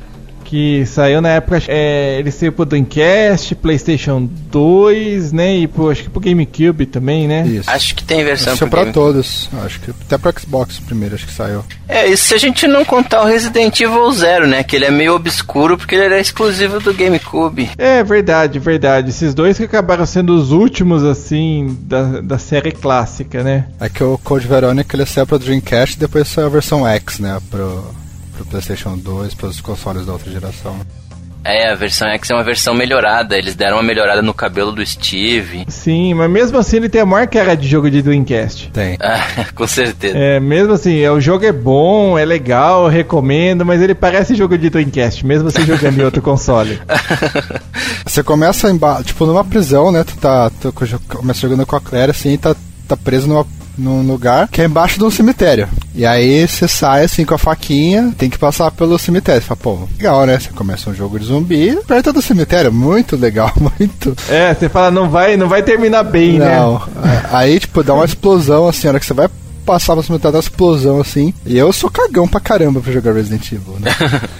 [0.51, 5.59] Que saiu na época, é, ele saiu pro Dreamcast, Playstation 2, né?
[5.59, 7.47] E pro, acho que pro GameCube também, né?
[7.47, 7.69] Isso.
[7.69, 9.49] Acho que tem versão acho pro pra todos.
[9.63, 11.63] Acho que até pro Xbox primeiro, acho que saiu.
[11.87, 14.61] É, isso se a gente não contar o Resident Evil Zero, né?
[14.61, 17.69] Que ele é meio obscuro porque ele era exclusivo do GameCube.
[17.77, 19.09] É, verdade, verdade.
[19.09, 23.67] Esses dois que acabaram sendo os últimos, assim, da, da série clássica, né?
[23.79, 27.19] É que o Code Veronica ele saiu pro Dreamcast e depois saiu a versão X,
[27.19, 27.39] né?
[27.49, 28.00] Pro
[28.41, 30.79] pro PlayStation 2, para os consoles da outra geração.
[31.43, 33.35] É, a versão X é uma versão melhorada.
[33.35, 35.65] Eles deram uma melhorada no cabelo do Steve.
[35.67, 38.69] Sim, mas mesmo assim ele tem a maior cara de jogo de Dreamcast.
[38.71, 38.95] Tem.
[39.01, 40.15] Ah, com certeza.
[40.15, 44.55] É, mesmo assim, é, o jogo é bom, é legal, recomendo, mas ele parece jogo
[44.55, 46.79] de Dreamcast, mesmo você jogando em outro console.
[48.05, 48.71] Você começa
[49.03, 50.03] tipo, numa prisão, né?
[50.03, 50.51] Tu tá.
[50.61, 50.71] Tu
[51.07, 52.55] começa jogando com a Claire assim e tá,
[52.87, 53.45] tá preso numa
[53.81, 55.67] num lugar que é embaixo de um cemitério.
[55.93, 59.41] E aí você sai assim com a faquinha, tem que passar pelo cemitério.
[59.41, 60.39] Você fala, pô, legal, né?
[60.39, 62.71] Você começa um jogo de zumbi perto do cemitério.
[62.71, 64.15] Muito legal, muito.
[64.29, 66.45] É, você fala, não vai, não vai terminar bem, não.
[66.45, 66.57] né?
[66.57, 66.81] Não.
[67.31, 69.29] Aí, tipo, dá uma explosão assim, a hora que você vai
[69.65, 71.33] passar no cemitério, dá uma explosão assim.
[71.45, 73.91] E eu sou cagão pra caramba pra jogar Resident Evil, né?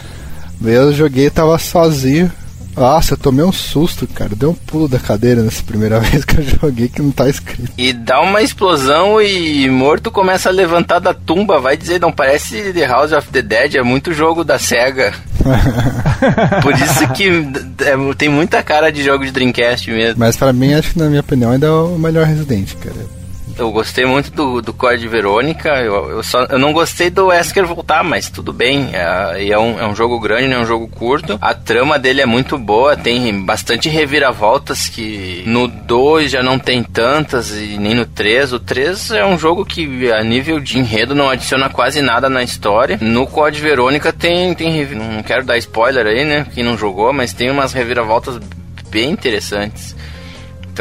[0.63, 2.31] eu joguei, tava sozinho.
[2.75, 4.35] Nossa, eu tomei um susto, cara.
[4.35, 7.71] Deu um pulo da cadeira nessa primeira vez que eu joguei que não tá escrito.
[7.77, 11.59] E dá uma explosão e morto começa a levantar da tumba.
[11.59, 15.13] Vai dizer, não parece The House of the Dead, é muito jogo da SEGA.
[16.61, 17.29] Por isso que
[17.83, 20.19] é, tem muita cara de jogo de Dreamcast mesmo.
[20.19, 23.20] Mas pra mim, acho que na minha opinião ainda é o melhor Resident, cara.
[23.61, 25.69] Eu gostei muito do, do Code Verônica.
[25.69, 28.89] Eu, eu, só, eu não gostei do Wesker voltar, mas tudo bem.
[28.91, 31.37] É, é, um, é um jogo grande, não é um jogo curto.
[31.39, 36.81] A trama dele é muito boa, tem bastante reviravoltas que no 2 já não tem
[36.81, 38.51] tantas e nem no 3.
[38.53, 42.41] O 3 é um jogo que a nível de enredo não adiciona quase nada na
[42.41, 42.97] história.
[42.99, 44.87] No Code Verônica tem, tem.
[44.87, 46.47] Não quero dar spoiler aí, né?
[46.51, 48.39] Quem não jogou, mas tem umas reviravoltas
[48.89, 49.95] bem interessantes.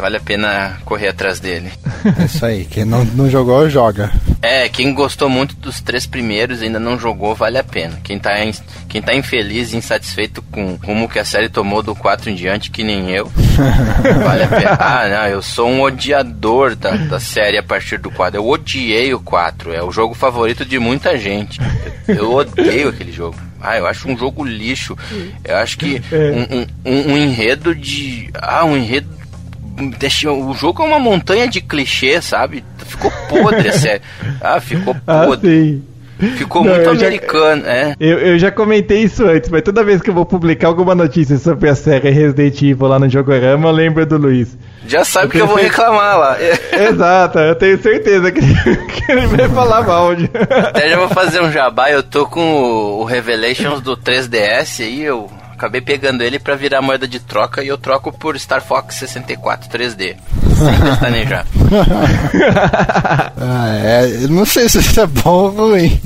[0.00, 1.70] Vale a pena correr atrás dele.
[2.18, 2.64] É isso aí.
[2.64, 4.10] Quem não, não jogou, joga.
[4.42, 8.00] É, quem gostou muito dos três primeiros e ainda não jogou, vale a pena.
[8.02, 8.52] Quem tá, in,
[8.88, 12.34] quem tá infeliz e insatisfeito com o rumo que a série tomou do 4 em
[12.34, 13.26] diante, que nem eu,
[14.24, 14.78] vale a pena.
[14.80, 18.38] Ah, não, eu sou um odiador da, da série a partir do 4.
[18.38, 19.74] Eu odiei o 4.
[19.74, 21.60] É o jogo favorito de muita gente.
[22.08, 23.36] Eu, eu odeio aquele jogo.
[23.60, 24.96] Ah, eu acho um jogo lixo.
[25.44, 28.30] Eu acho que um, um, um, um enredo de.
[28.34, 29.19] Ah, um enredo
[30.28, 32.64] o jogo é uma montanha de clichê, sabe?
[32.87, 34.02] Ficou podre a série.
[34.40, 35.83] Ah, ficou ah, podre.
[35.87, 35.90] Ah,
[36.37, 37.96] Ficou Não, muito americano, já, é.
[37.98, 41.38] Eu, eu já comentei isso antes, mas toda vez que eu vou publicar alguma notícia
[41.38, 44.56] sobre a série Resident Evil lá no Jogorama, eu lembro do Luiz.
[44.87, 46.37] Já sabe eu que eu vou reclamar lá.
[46.72, 50.11] Exato, eu tenho certeza que, que ele vai falar mal.
[50.11, 55.02] Até já vou fazer um jabá, eu tô com o, o Revelations do 3DS aí,
[55.02, 55.30] eu
[55.61, 59.68] acabei pegando ele para virar moeda de troca e eu troco por Star Fox 64
[59.68, 60.16] 3D.
[60.57, 61.46] Sem pestanejar.
[63.37, 66.01] ah, é, não sei se isso é bom ou ruim.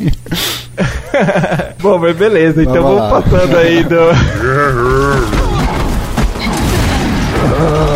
[1.79, 3.95] bom, mas beleza, então vamos, vamos passando aí do.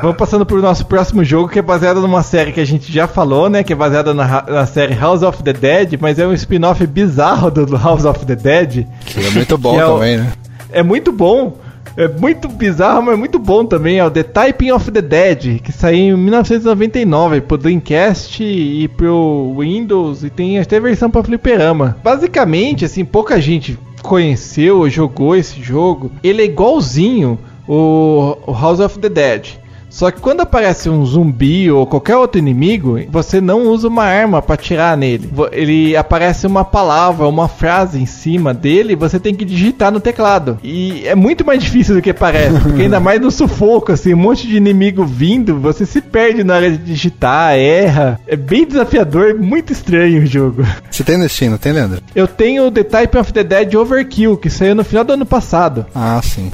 [0.00, 3.06] Vamos passando pro nosso próximo jogo, que é baseado numa série que a gente já
[3.06, 3.62] falou, né?
[3.62, 7.50] Que é baseada na, na série House of the Dead, mas é um spin-off bizarro
[7.50, 8.86] do House of the Dead.
[9.04, 10.32] Que é muito bom é também, o, né?
[10.70, 11.56] É muito bom.
[11.96, 13.98] É muito bizarro, mas muito bom também.
[13.98, 19.56] É o The Typing of the Dead, que saiu em 1999 pro Dreamcast e pro
[19.58, 21.96] Windows e tem até versão para fliperama.
[22.04, 26.12] Basicamente, assim, pouca gente conheceu ou jogou esse jogo.
[26.22, 29.58] Ele é igualzinho o House of the Dead.
[29.90, 34.42] Só que quando aparece um zumbi ou qualquer outro inimigo, você não usa uma arma
[34.42, 35.30] para tirar nele.
[35.52, 40.00] Ele aparece uma palavra, uma frase em cima dele, e você tem que digitar no
[40.00, 40.58] teclado.
[40.62, 44.18] E é muito mais difícil do que parece, porque ainda mais no sufoco, assim, um
[44.18, 48.20] monte de inimigo vindo, você se perde na hora de digitar, erra.
[48.26, 50.64] É bem desafiador, muito estranho o jogo.
[50.90, 52.02] Você tem no Steam, não tem, Leandro?
[52.14, 55.86] Eu tenho The Type of the Dead Overkill, que saiu no final do ano passado.
[55.94, 56.50] Ah, sim.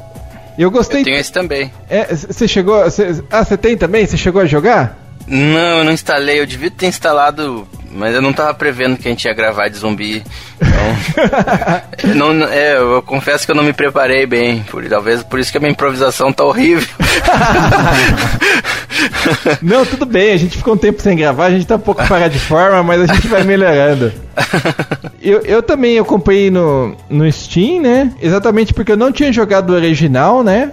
[0.58, 1.00] Eu gostei.
[1.00, 1.72] Eu tenho esse também.
[1.88, 2.88] É, você chegou.
[2.90, 4.06] Cê, ah, você tem também?
[4.06, 5.03] Você chegou a jogar?
[5.26, 6.40] Não, eu não instalei.
[6.40, 9.78] Eu devia ter instalado, mas eu não tava prevendo que a gente ia gravar de
[9.78, 10.22] zumbi.
[12.02, 14.62] Então, não, é, eu confesso que eu não me preparei bem.
[14.70, 16.86] Por, talvez por isso que a minha improvisação tá horrível.
[19.62, 20.32] não, tudo bem.
[20.32, 21.46] A gente ficou um tempo sem gravar.
[21.46, 24.12] A gente tá um pouco fora de forma, mas a gente vai melhorando.
[25.22, 28.12] Eu, eu também acompanhei no, no Steam, né?
[28.20, 30.72] Exatamente porque eu não tinha jogado o original, né?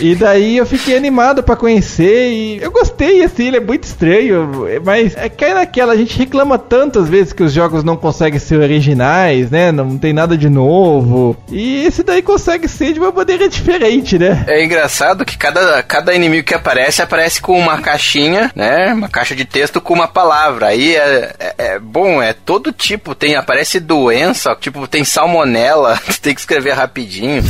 [0.00, 4.50] E daí eu fiquei animado para conhecer e eu gostei, assim, ele é muito estranho,
[4.84, 8.56] mas é cai naquela, a gente reclama tantas vezes que os jogos não conseguem ser
[8.56, 9.72] originais, né?
[9.72, 11.36] Não tem nada de novo.
[11.50, 14.44] E esse daí consegue ser de uma maneira diferente, né?
[14.48, 18.92] É engraçado que cada, cada inimigo que aparece, aparece com uma caixinha, né?
[18.92, 20.66] Uma caixa de texto com uma palavra.
[20.68, 26.34] Aí é, é, é bom, é todo tipo, tem, aparece doença, tipo, tem salmonela, tem
[26.34, 27.42] que escrever rapidinho.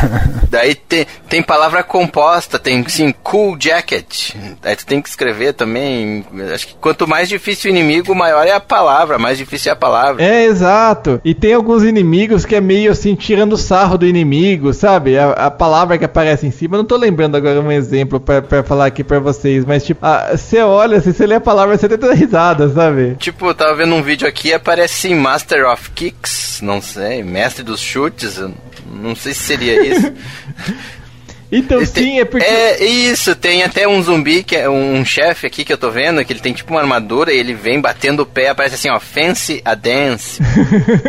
[0.50, 4.34] Daí tem, tem palavra palavra composta, tem sim, cool jacket.
[4.62, 6.24] Aí tu tem que escrever também.
[6.52, 9.76] Acho que quanto mais difícil o inimigo, maior é a palavra, mais difícil é a
[9.76, 10.22] palavra.
[10.22, 11.20] É, exato.
[11.24, 15.16] E tem alguns inimigos que é meio assim, tirando sarro do inimigo, sabe?
[15.16, 18.86] A, a palavra que aparece em cima, não tô lembrando agora um exemplo para falar
[18.86, 22.68] aqui para vocês, mas tipo, você olha, assim, você lê a palavra, você tenta risada,
[22.68, 23.14] sabe?
[23.16, 27.80] Tipo, eu tava vendo um vídeo aqui, aparece Master of Kicks, não sei, mestre dos
[27.80, 28.42] chutes,
[28.90, 30.12] não sei se seria isso.
[31.52, 32.46] Então sim, tem- é porque.
[32.46, 36.24] É isso, tem até um zumbi, que é um chefe aqui que eu tô vendo,
[36.24, 39.00] que ele tem tipo uma armadura e ele vem batendo o pé, aparece assim, ó,
[39.00, 40.40] Fancy a Dance.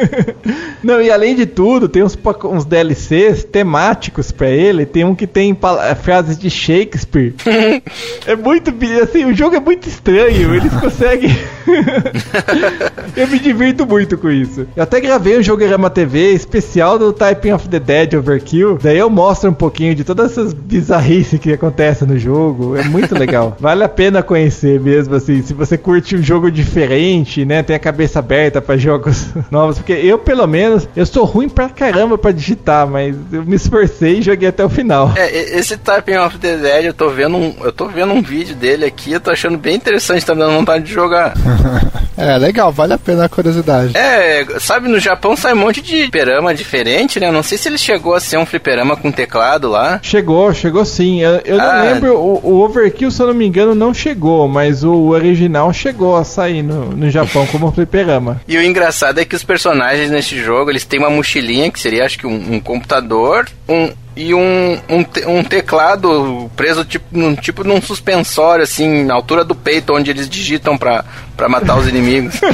[0.84, 4.86] Não, e além de tudo, tem uns, uns DLCs temáticos pra ele.
[4.86, 7.34] Tem um que tem pala- frases de Shakespeare.
[8.26, 8.74] é muito.
[9.04, 10.56] Assim, o jogo é muito estranho.
[10.56, 11.30] Eles conseguem.
[13.16, 14.68] eu me divirto muito com isso.
[14.76, 18.80] Eu até gravei um Jogorama TV especial do Typing of the Dead Overkill.
[18.82, 22.76] Daí eu mostro um pouquinho de todas essas bizarrices que acontecem no jogo.
[22.76, 23.56] É muito legal.
[23.60, 25.42] Vale a pena conhecer mesmo, assim.
[25.42, 27.62] Se você curte um jogo diferente, né?
[27.64, 29.78] Tem a cabeça aberta pra jogos novos.
[29.78, 34.20] Porque eu, pelo menos, eu sou ruim pra caramba pra digitar, mas eu me esforcei
[34.20, 35.14] e joguei até o final.
[35.16, 38.56] É, esse Typing of the Dead, eu tô vendo um, eu tô vendo um vídeo
[38.56, 41.34] dele aqui, eu tô achando bem interessante, tá me dando vontade de jogar.
[42.18, 43.98] É, legal, vale a pena a curiosidade.
[43.98, 47.32] É, sabe, no Japão sai um monte de fliperama diferente, né?
[47.32, 50.00] Não sei se ele chegou a ser um fliperama com teclado lá.
[50.04, 50.21] Chegou,
[50.54, 51.22] chegou sim.
[51.22, 51.82] Eu, eu não Ah.
[51.82, 56.16] lembro, o, o Overkill, se eu não me engano, não chegou, mas o original chegou
[56.16, 58.42] a sair no, no Japão como fliperama.
[58.48, 62.06] E o engraçado é que os personagens nesse jogo, eles têm uma mochilinha, que seria
[62.06, 67.34] acho que um, um computador, um e um, um, te- um teclado preso tipo num,
[67.34, 71.06] tipo num suspensório, assim, na altura do peito, onde eles digitam pra,
[71.38, 72.36] pra matar os inimigos.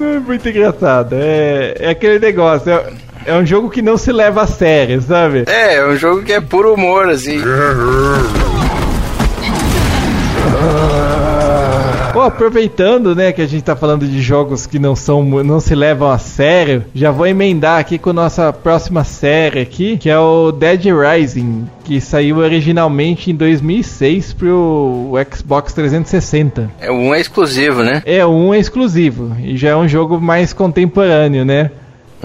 [0.00, 1.14] É muito engraçado.
[1.18, 2.70] É, é aquele negócio.
[2.70, 2.84] É,
[3.26, 5.44] é um jogo que não se leva a sério, sabe?
[5.46, 7.40] é, é um jogo que é puro humor, assim.
[12.12, 15.74] Pô, aproveitando, né, que a gente tá falando de jogos que não são, não se
[15.74, 20.16] levam a sério, já vou emendar aqui com a nossa próxima série aqui, que é
[20.16, 26.70] o Dead Rising, que saiu originalmente em 2006 pro Xbox 360.
[26.78, 28.00] É um é exclusivo, né?
[28.06, 31.72] É, um é exclusivo e já é um jogo mais contemporâneo, né?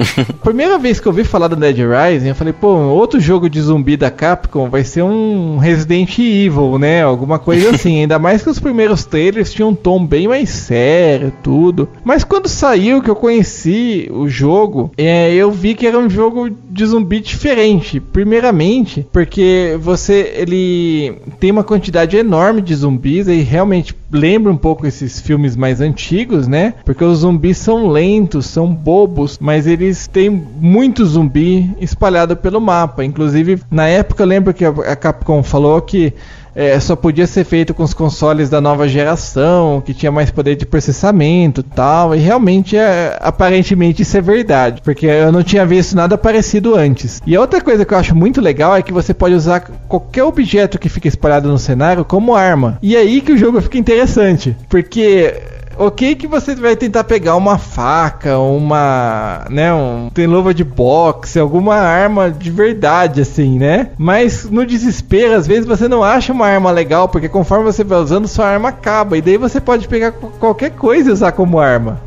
[0.43, 3.62] Primeira vez que eu ouvi falar do Dead Rising, eu falei, pô, outro jogo de
[3.62, 7.04] zumbi da Capcom vai ser um Resident Evil, né?
[7.04, 8.02] Alguma coisa assim.
[8.02, 11.89] Ainda mais que os primeiros trailers tinham um tom bem mais sério, tudo.
[12.04, 16.50] Mas quando saiu, que eu conheci o jogo, é, eu vi que era um jogo
[16.50, 18.00] de zumbi diferente.
[18.00, 24.88] Primeiramente, porque você ele tem uma quantidade enorme de zumbis e realmente lembra um pouco
[24.88, 26.74] esses filmes mais antigos, né?
[26.86, 33.04] Porque os zumbis são lentos, são bobos, mas eles têm muito zumbi espalhado pelo mapa.
[33.04, 36.14] Inclusive, na época eu lembro que a Capcom falou que
[36.56, 40.56] é, só podia ser feito com os consoles da nova geração, que tinha mais poder
[40.56, 42.16] de processamento tal.
[42.16, 44.82] E realmente, é, aparentemente, isso é verdade.
[44.84, 47.22] Porque eu não tinha visto nada parecido antes.
[47.26, 50.24] E a outra coisa que eu acho muito legal é que você pode usar qualquer
[50.24, 52.78] objeto que fica espalhado no cenário como arma.
[52.82, 54.56] E é aí que o jogo fica interessante.
[54.68, 55.34] Porque
[55.80, 61.40] Ok que você vai tentar pegar uma faca, uma, né, um tem luva de boxe,
[61.40, 63.92] alguma arma de verdade assim, né?
[63.98, 67.98] Mas no desespero, às vezes você não acha uma arma legal, porque conforme você vai
[67.98, 71.58] usando, sua arma acaba e daí você pode pegar qu- qualquer coisa e usar como
[71.60, 72.02] arma.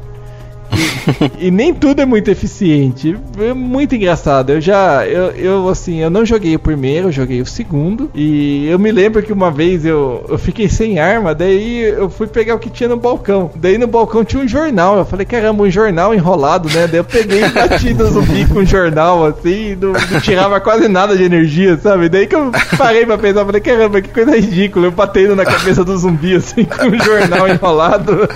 [0.73, 3.17] E, e nem tudo é muito eficiente.
[3.39, 4.51] É muito engraçado.
[4.51, 8.11] Eu já, eu, eu assim, eu não joguei o primeiro, eu joguei o segundo.
[8.15, 12.27] E eu me lembro que uma vez eu, eu fiquei sem arma, daí eu fui
[12.27, 13.51] pegar o que tinha no balcão.
[13.55, 14.99] Daí no balcão tinha um jornal.
[14.99, 16.87] Eu falei, caramba, um jornal enrolado, né?
[16.87, 20.89] Daí eu peguei e bati no zumbi com um jornal, assim, não, não tirava quase
[20.89, 22.09] nada de energia, sabe?
[22.09, 24.87] Daí que eu parei pra pensar, falei, caramba, que coisa ridícula.
[24.87, 28.29] Eu batendo na cabeça do zumbi, assim, com um jornal enrolado.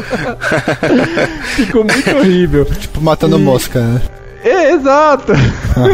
[1.56, 2.64] Ficou muito horrível.
[2.64, 4.00] Tipo, matando E- mosca, né?
[4.44, 5.32] É, exato.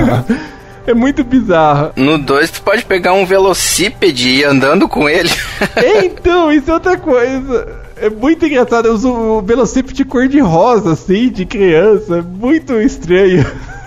[0.86, 1.92] é muito bizarro.
[1.96, 5.30] No 2 tu pode pegar um velocípede e ir andando com ele.
[5.76, 7.68] É, então, isso é outra coisa.
[7.96, 8.86] É muito engraçado.
[8.88, 12.18] Eu uso o velocípede cor de rosa, assim, de criança.
[12.18, 13.46] É muito estranho.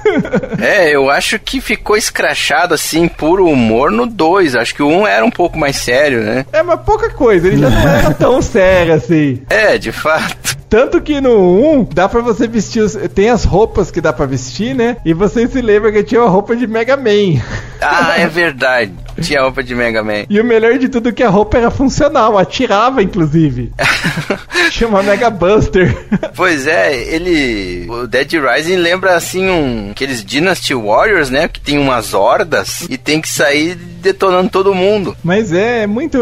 [0.62, 4.56] É, eu acho que ficou escrachado assim, puro humor no 2.
[4.56, 6.46] Acho que o 1 um era um pouco mais sério, né?
[6.54, 7.48] É, mas pouca coisa.
[7.48, 9.42] Ele já não era tão sério assim.
[9.50, 10.55] É, de fato.
[10.76, 12.82] Tanto que no 1 dá pra você vestir.
[12.82, 14.98] os- Tem as roupas que dá pra vestir, né?
[15.06, 17.42] E você se lembra que tinha uma roupa de Mega Man.
[17.80, 18.92] Ah, é verdade.
[19.22, 20.26] Tinha roupa de Mega Man.
[20.30, 23.72] E o melhor de tudo é que a roupa era funcional, atirava inclusive.
[24.72, 25.96] Tinha uma Mega Buster.
[26.36, 27.88] Pois é, ele.
[27.90, 29.92] O Dead Rising lembra assim um.
[29.92, 31.48] Aqueles Dynasty Warriors, né?
[31.48, 35.16] Que tem umas hordas e tem que sair detonando todo mundo.
[35.24, 36.18] Mas é muito.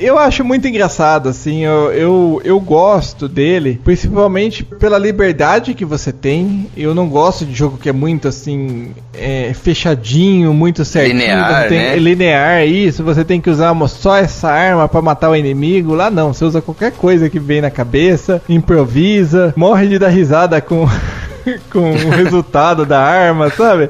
[0.00, 1.64] Eu acho muito engraçado, assim.
[1.64, 6.66] Eu, eu, eu gosto dele, principalmente pela liberdade que você tem.
[6.76, 8.94] Eu não gosto de jogo que é muito assim.
[9.14, 11.18] é, fechadinho, muito certinho.
[11.20, 11.96] Linear, tem, né?
[12.06, 13.02] Linear, isso.
[13.02, 15.94] Você tem que usar uma- só essa arma pra matar o inimigo.
[15.94, 20.60] Lá não, você usa qualquer coisa que vem na cabeça, improvisa, morre de dar risada
[20.60, 20.86] com.
[21.70, 23.88] com o resultado da arma, sabe?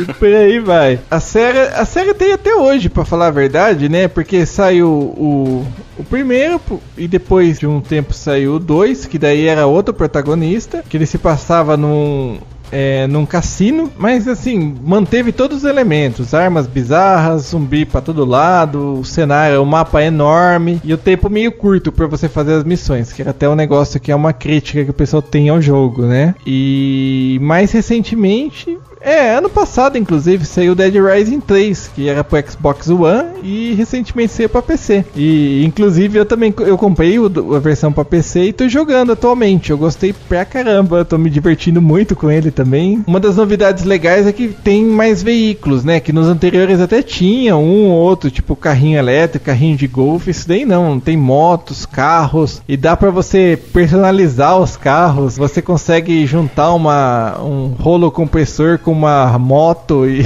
[0.00, 1.00] E por aí vai.
[1.10, 4.06] A série, a série tem até hoje, para falar a verdade, né?
[4.06, 5.66] Porque saiu o,
[5.98, 6.60] o primeiro
[6.96, 11.04] e depois de um tempo saiu o dois, que daí era outro protagonista, que ele
[11.06, 12.38] se passava num
[12.72, 19.00] é, num cassino, mas assim, manteve todos os elementos: armas bizarras, zumbi pra todo lado,
[19.00, 22.64] o cenário, o mapa é enorme e o tempo meio curto para você fazer as
[22.64, 25.60] missões, que era até um negócio que é uma crítica que o pessoal tem ao
[25.60, 26.34] jogo, né?
[26.46, 32.88] E mais recentemente é, ano passado, inclusive, saiu Dead Rising 3, que era pro Xbox
[32.88, 35.04] One e recentemente saiu pra PC.
[35.14, 39.70] E, inclusive, eu também eu comprei o, a versão pra PC e tô jogando atualmente.
[39.70, 43.02] Eu gostei pra caramba, tô me divertindo muito com ele também.
[43.06, 46.00] Uma das novidades legais é que tem mais veículos, né?
[46.00, 50.30] Que nos anteriores até tinha um ou outro, tipo carrinho elétrico, carrinho de golfe.
[50.30, 55.36] Isso daí não, tem motos, carros e dá pra você personalizar os carros.
[55.36, 60.22] Você consegue juntar uma, um rolo compressor com uma moto e.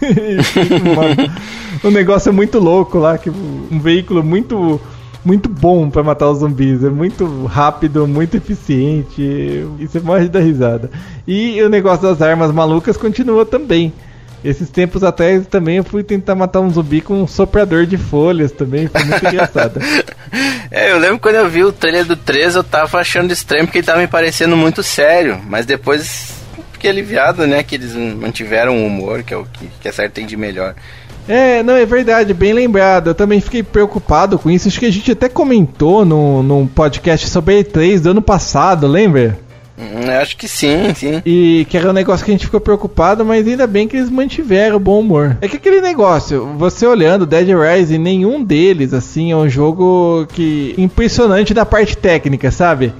[1.82, 4.80] uma, um negócio muito louco lá, que um veículo muito
[5.26, 6.84] muito bom para matar os zumbis.
[6.84, 9.20] É muito rápido, muito eficiente.
[9.20, 10.88] E você morre da risada.
[11.26, 13.92] E o negócio das armas malucas continua também.
[14.44, 18.52] Esses tempos atrás também eu fui tentar matar um zumbi com um soprador de folhas
[18.52, 18.86] também.
[18.86, 19.80] Foi muito engraçado.
[20.70, 23.78] É, eu lembro quando eu vi o trailer do 3, eu tava achando estranho porque
[23.78, 25.40] ele tava me parecendo muito sério.
[25.48, 26.45] Mas depois
[26.76, 27.62] fiquei aliviado, né?
[27.62, 30.74] Que eles mantiveram o humor, que é o que, que a série tem de melhor.
[31.28, 33.08] É, não, é verdade, bem lembrado.
[33.08, 34.68] Eu também fiquei preocupado com isso.
[34.68, 39.38] Acho que a gente até comentou no, num podcast sobre E3 do ano passado, lembra?
[39.78, 41.20] Hum, acho que sim, sim.
[41.26, 44.08] E que era um negócio que a gente ficou preocupado, mas ainda bem que eles
[44.08, 45.36] mantiveram o bom humor.
[45.40, 50.74] É que aquele negócio, você olhando Dead Rising, nenhum deles, assim, é um jogo que
[50.78, 52.94] impressionante da parte técnica, sabe?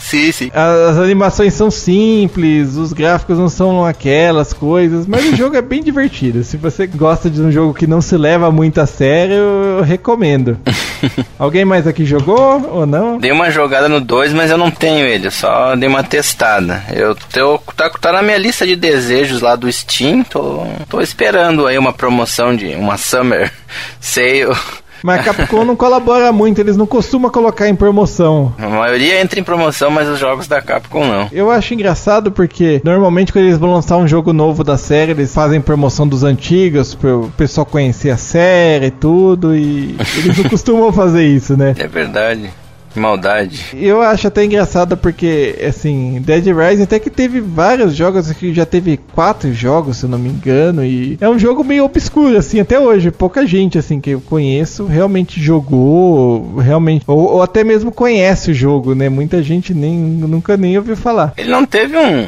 [0.00, 0.50] Sim, sim.
[0.52, 5.82] As animações são simples, os gráficos não são aquelas coisas, mas o jogo é bem
[5.82, 6.42] divertido.
[6.42, 10.58] Se você gosta de um jogo que não se leva muito a sério, eu recomendo.
[11.38, 13.18] Alguém mais aqui jogou ou não?
[13.18, 16.82] Dei uma jogada no 2, mas eu não tenho ele, só dei uma testada.
[16.92, 21.66] Eu tô, tá, tá na minha lista de desejos lá do Steam, tô, tô esperando
[21.66, 23.52] aí uma promoção de uma Summer
[24.00, 24.56] Sale
[25.02, 28.52] mas a Capcom não colabora muito, eles não costumam colocar em promoção.
[28.58, 31.28] A maioria entra em promoção, mas os jogos da Capcom não.
[31.32, 35.34] Eu acho engraçado porque normalmente quando eles vão lançar um jogo novo da série, eles
[35.34, 40.44] fazem promoção dos antigos para o pessoal conhecer a série e tudo, e eles não
[40.50, 41.74] costumam fazer isso, né?
[41.78, 42.50] É verdade.
[42.94, 43.66] Maldade.
[43.74, 48.66] Eu acho até engraçado porque, assim, Dead Rising até que teve vários jogos, que já
[48.66, 52.58] teve quatro jogos, se eu não me engano, e é um jogo meio obscuro, assim,
[52.58, 53.10] até hoje.
[53.10, 58.54] Pouca gente, assim, que eu conheço realmente jogou, realmente, ou, ou até mesmo conhece o
[58.54, 59.08] jogo, né?
[59.08, 61.32] Muita gente nem, nunca nem ouviu falar.
[61.36, 62.26] Ele não teve um,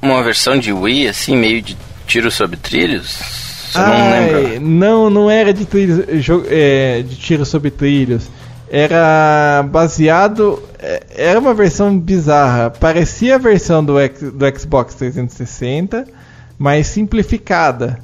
[0.00, 1.76] uma versão de Wii, assim, meio de
[2.06, 3.42] tiro sobre trilhos?
[3.74, 6.04] Ai, não, não, não era de, trilhos,
[6.50, 8.28] é, de tiro sobre trilhos
[8.72, 10.62] era baseado.
[10.78, 12.70] É, era uma versão bizarra.
[12.70, 13.92] Parecia a versão do,
[14.32, 16.06] do Xbox 360,
[16.58, 17.98] mas simplificada.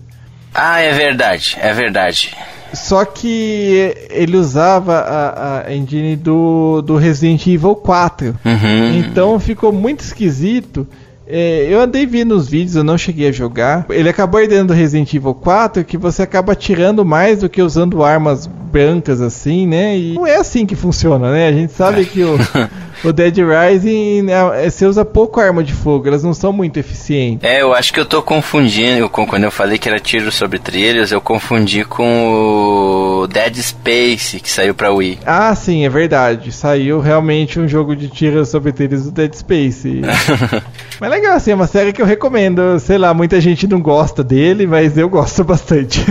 [0.55, 2.37] Ah, é verdade, é verdade.
[2.75, 8.39] Só que ele usava a, a engine do, do Resident Evil 4.
[8.45, 8.99] Uhum.
[8.99, 10.87] Então ficou muito esquisito.
[11.27, 13.87] É, eu andei vendo os vídeos, eu não cheguei a jogar.
[13.89, 18.49] Ele acabou herdando Resident Evil 4, que você acaba tirando mais do que usando armas
[18.69, 19.97] brancas assim, né?
[19.97, 21.49] E não é assim que funciona, né?
[21.49, 22.39] A gente sabe que o,
[23.05, 26.79] o Dead Rising, né, é, você usa pouco arma de fogo, elas não são muito
[26.79, 27.49] eficientes.
[27.49, 30.59] É, eu acho que eu tô confundindo, com, quando eu falei que era tiro sobre
[30.59, 35.21] trilhos, eu confundi com o Dead Space, que saiu pra Wii.
[35.25, 36.53] Ah, sim, é verdade.
[36.53, 40.03] Saiu realmente um jogo de tiro sobre trilhos do Dead Space.
[41.01, 42.79] mas legal, assim, é uma série que eu recomendo.
[42.81, 46.05] Sei lá, muita gente não gosta dele, mas eu gosto bastante.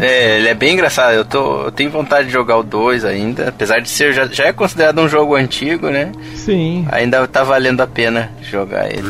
[0.00, 1.14] é, ele é bem engraçado.
[1.14, 4.44] Eu, tô, eu tenho vontade de jogar o 2 ainda, apesar de ser já, já
[4.46, 6.10] é considerado um jogo antigo, né?
[6.34, 6.84] Sim.
[6.90, 9.08] Ainda tá valendo a pena jogar ele.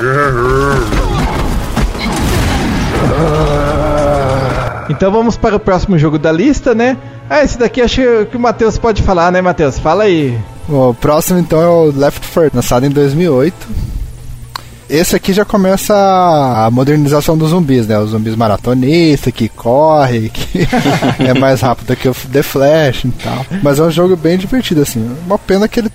[4.90, 6.98] Então vamos para o próximo jogo da lista, né?
[7.30, 9.78] Ah, esse daqui acho que o Matheus pode falar, né, Matheus?
[9.78, 10.38] Fala aí.
[10.68, 13.91] O próximo então é o Left 4, lançado em 2008
[14.88, 17.98] esse aqui já começa a modernização dos zumbis, né?
[17.98, 20.66] Os zumbis maratonistas que corre, que
[21.18, 23.46] é mais rápido que o The Flash e tal.
[23.62, 25.08] Mas é um jogo bem divertido, assim.
[25.26, 25.90] Uma pena que ele.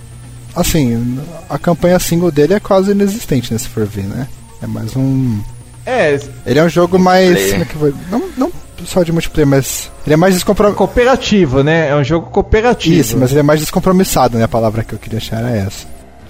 [0.54, 1.18] Assim,
[1.48, 3.58] a campanha single dele é quase inexistente, né?
[3.58, 4.26] Se for ver, né?
[4.62, 5.40] É mais um.
[5.86, 6.18] É.
[6.44, 7.50] Ele é um jogo mais.
[7.50, 7.94] Como é que foi?
[8.10, 8.52] Não, não
[8.84, 9.90] só de multiplayer, mas.
[10.06, 10.76] Ele é mais descompromissado.
[10.76, 11.88] Cooperativo, né?
[11.88, 12.96] É um jogo cooperativo.
[12.96, 14.44] Isso, mas ele é mais descompromissado, né?
[14.44, 15.86] A palavra que eu queria achar era essa.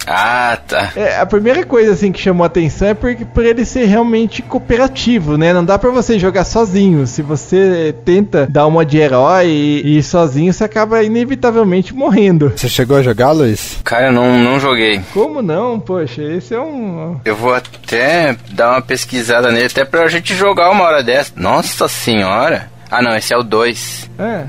[0.09, 0.93] Ah, tá.
[0.97, 4.43] É, a primeira coisa assim que chamou a atenção é porque por ele ser realmente
[4.43, 5.53] cooperativo, né?
[5.53, 7.07] Não dá pra você jogar sozinho.
[7.07, 12.53] Se você tenta dar uma de herói e ir sozinho, você acaba inevitavelmente morrendo.
[12.57, 13.79] Você chegou a jogar, Luiz?
[13.85, 15.01] Cara, eu não, não joguei.
[15.13, 15.79] Como não?
[15.79, 17.21] Poxa, esse é um.
[17.25, 21.33] Eu vou até dar uma pesquisada nele, até pra gente jogar uma hora dessa.
[21.37, 22.71] Nossa senhora!
[22.91, 24.11] Ah, não, esse é o 2.
[24.19, 24.45] É.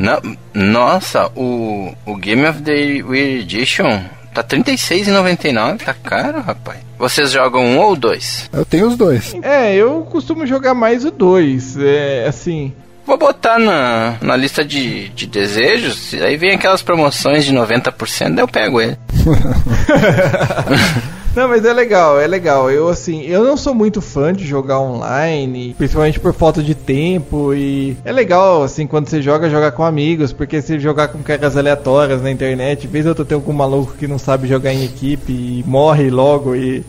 [0.53, 4.01] Nossa, o, o Game of the Edition
[4.34, 5.84] tá R$ 36,99.
[5.84, 6.80] Tá caro, rapaz.
[6.98, 8.50] Vocês jogam um ou dois?
[8.52, 9.36] Eu tenho os dois.
[9.42, 11.78] É, eu costumo jogar mais o 2.
[11.78, 12.74] É, assim.
[13.06, 18.44] Vou botar na, na lista de, de desejos, aí vem aquelas promoções de 90%, daí
[18.44, 18.96] eu pego ele.
[21.40, 22.70] Não, mas é legal, é legal.
[22.70, 27.54] Eu assim, eu não sou muito fã de jogar online, principalmente por falta de tempo
[27.54, 31.56] e é legal assim quando você joga, jogar com amigos, porque se jogar com caras
[31.56, 35.32] aleatórias na internet, vez eu tô tem algum maluco que não sabe jogar em equipe
[35.32, 36.84] e morre logo e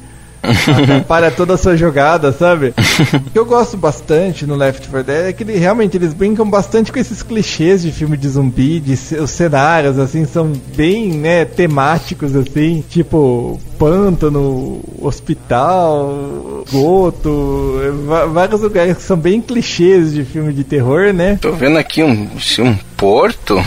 [1.06, 2.74] para toda a sua jogada, sabe?
[3.14, 6.48] O que eu gosto bastante no Left 4 Dead é que ele, realmente eles brincam
[6.48, 11.44] bastante com esses clichês de filme de zumbi, de os cenários assim são bem, né,
[11.44, 17.78] temáticos assim, tipo pântano, hospital, goto,
[18.32, 21.38] vários lugares que são bem clichês de filme de terror, né?
[21.40, 22.28] Tô vendo aqui um,
[22.58, 23.62] um porto.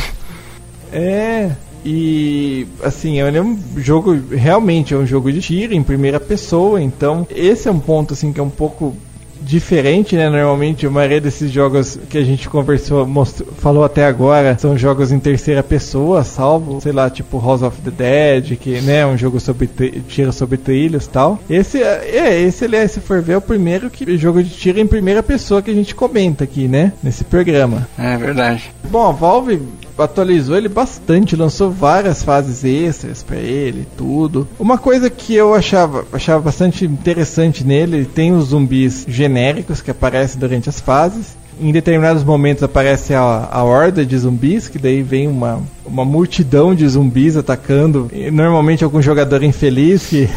[0.92, 1.50] É,
[1.86, 7.28] e assim, é um jogo realmente é um jogo de tiro em primeira pessoa, então
[7.30, 8.96] esse é um ponto assim que é um pouco
[9.44, 10.30] diferente, né?
[10.30, 15.12] Normalmente a maioria desses jogos que a gente conversou, mostrou, falou até agora, são jogos
[15.12, 19.18] em terceira pessoa, salvo, sei lá, tipo House of the Dead, que né, é um
[19.18, 19.70] jogo sobre
[20.08, 21.40] tiro sobre trilhos, tal.
[21.50, 24.88] Esse é, esse aliás, se for ver, é o primeiro que jogo de tiro em
[24.88, 27.88] primeira pessoa que a gente comenta aqui, né, nesse programa.
[27.98, 28.72] É verdade.
[28.90, 29.62] Bom, a Valve
[29.98, 34.48] atualizou ele bastante, lançou várias fases extras para ele, tudo.
[34.60, 40.40] Uma coisa que eu achava, achava bastante interessante nele, tem os zumbis genéricos que aparecem
[40.40, 45.28] durante as fases em determinados momentos aparece a, a horda de zumbis, que daí vem
[45.28, 48.10] uma, uma multidão de zumbis atacando.
[48.32, 50.30] Normalmente algum jogador infeliz que.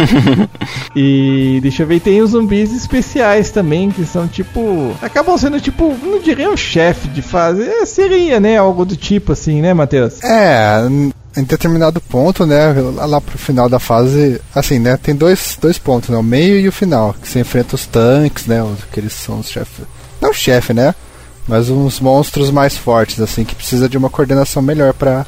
[0.94, 4.94] e deixa eu ver, tem os zumbis especiais também, que são tipo.
[5.02, 7.62] Acabam sendo tipo, não diria um chefe de fase.
[7.62, 8.56] É, seria, né?
[8.56, 10.22] Algo do tipo assim, né, Matheus?
[10.22, 10.82] É,
[11.36, 12.72] em determinado ponto, né,
[13.06, 16.66] lá pro final da fase, assim, né, tem dois, dois pontos, né, o meio e
[16.66, 19.84] o final, que você enfrenta os tanques, né, os, que eles são os chefes
[20.20, 20.94] não chefe, né?
[21.48, 25.26] Mas uns monstros mais fortes, assim, que precisa de uma coordenação melhor para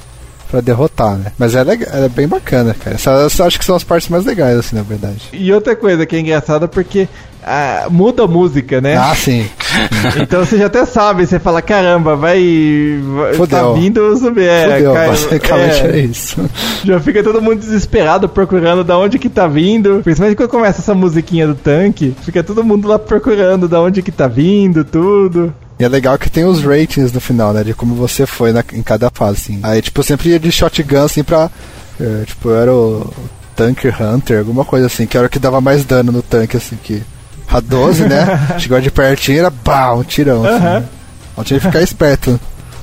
[0.52, 1.32] para derrotar, né?
[1.38, 2.96] Mas é, legal, é bem bacana, cara.
[2.96, 5.22] Essas, acho que são as partes mais legais, assim, na verdade.
[5.32, 7.08] E outra coisa que é engraçada porque
[7.42, 8.98] ah, muda a música, né?
[8.98, 9.48] Ah, sim.
[10.20, 12.38] então você já até sabe, você fala, caramba, vai.
[13.02, 13.46] vai Fudeu.
[13.46, 14.40] Tá vindo o.
[14.40, 16.50] É, Fudeu, cai, basicamente é, é, isso.
[16.84, 20.00] Já fica todo mundo desesperado procurando da onde que tá vindo.
[20.04, 24.12] Principalmente quando começa essa musiquinha do tanque, fica todo mundo lá procurando da onde que
[24.12, 25.54] tá vindo, tudo.
[25.82, 27.64] E é legal que tem os ratings no final, né?
[27.64, 29.60] De como você foi na, em cada fase, assim.
[29.64, 31.50] Aí, tipo, eu sempre ia de shotgun, assim, pra...
[32.00, 33.12] É, tipo, eu era o
[33.56, 36.78] Tanker Hunter, alguma coisa assim, que era o que dava mais dano no tanque, assim,
[36.80, 37.02] que...
[37.48, 38.26] A 12, né?
[38.60, 40.64] Chegou de pertinho, era pá, um tirão, assim.
[40.64, 40.84] Uhum.
[41.32, 42.38] Então tinha que ficar esperto,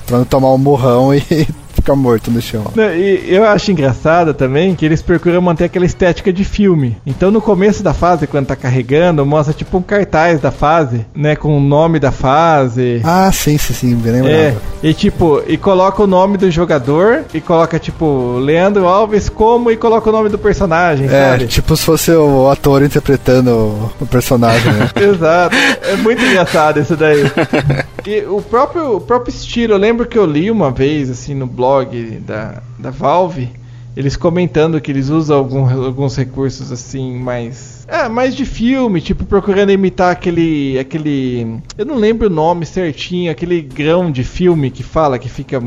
[0.06, 1.48] pra não tomar um morrão e
[1.80, 2.72] fica morto no chão.
[2.78, 6.98] E eu acho engraçado também que eles procuram manter aquela estética de filme.
[7.06, 11.36] Então no começo da fase, quando tá carregando, mostra tipo um cartaz da fase, né?
[11.36, 13.02] Com o nome da fase.
[13.04, 14.34] Ah, sim, sim, sim, bem lembrado.
[14.34, 19.72] É, e tipo, e coloca o nome do jogador e coloca tipo Leandro Alves como
[19.72, 21.48] e coloca o nome do personagem, é, sabe?
[21.48, 24.90] tipo se fosse o ator interpretando o personagem, né?
[25.00, 25.56] Exato.
[25.84, 27.24] É muito engraçado isso daí.
[28.06, 31.46] E o próprio, o próprio estilo, eu lembro que eu li uma vez assim no
[31.46, 33.50] blog blog da, da Valve,
[33.96, 39.26] eles comentando que eles usam algum, alguns recursos assim mais é, mais de filme, tipo
[39.26, 44.84] procurando imitar aquele aquele eu não lembro o nome certinho, aquele grão de filme que
[44.84, 45.62] fala que fica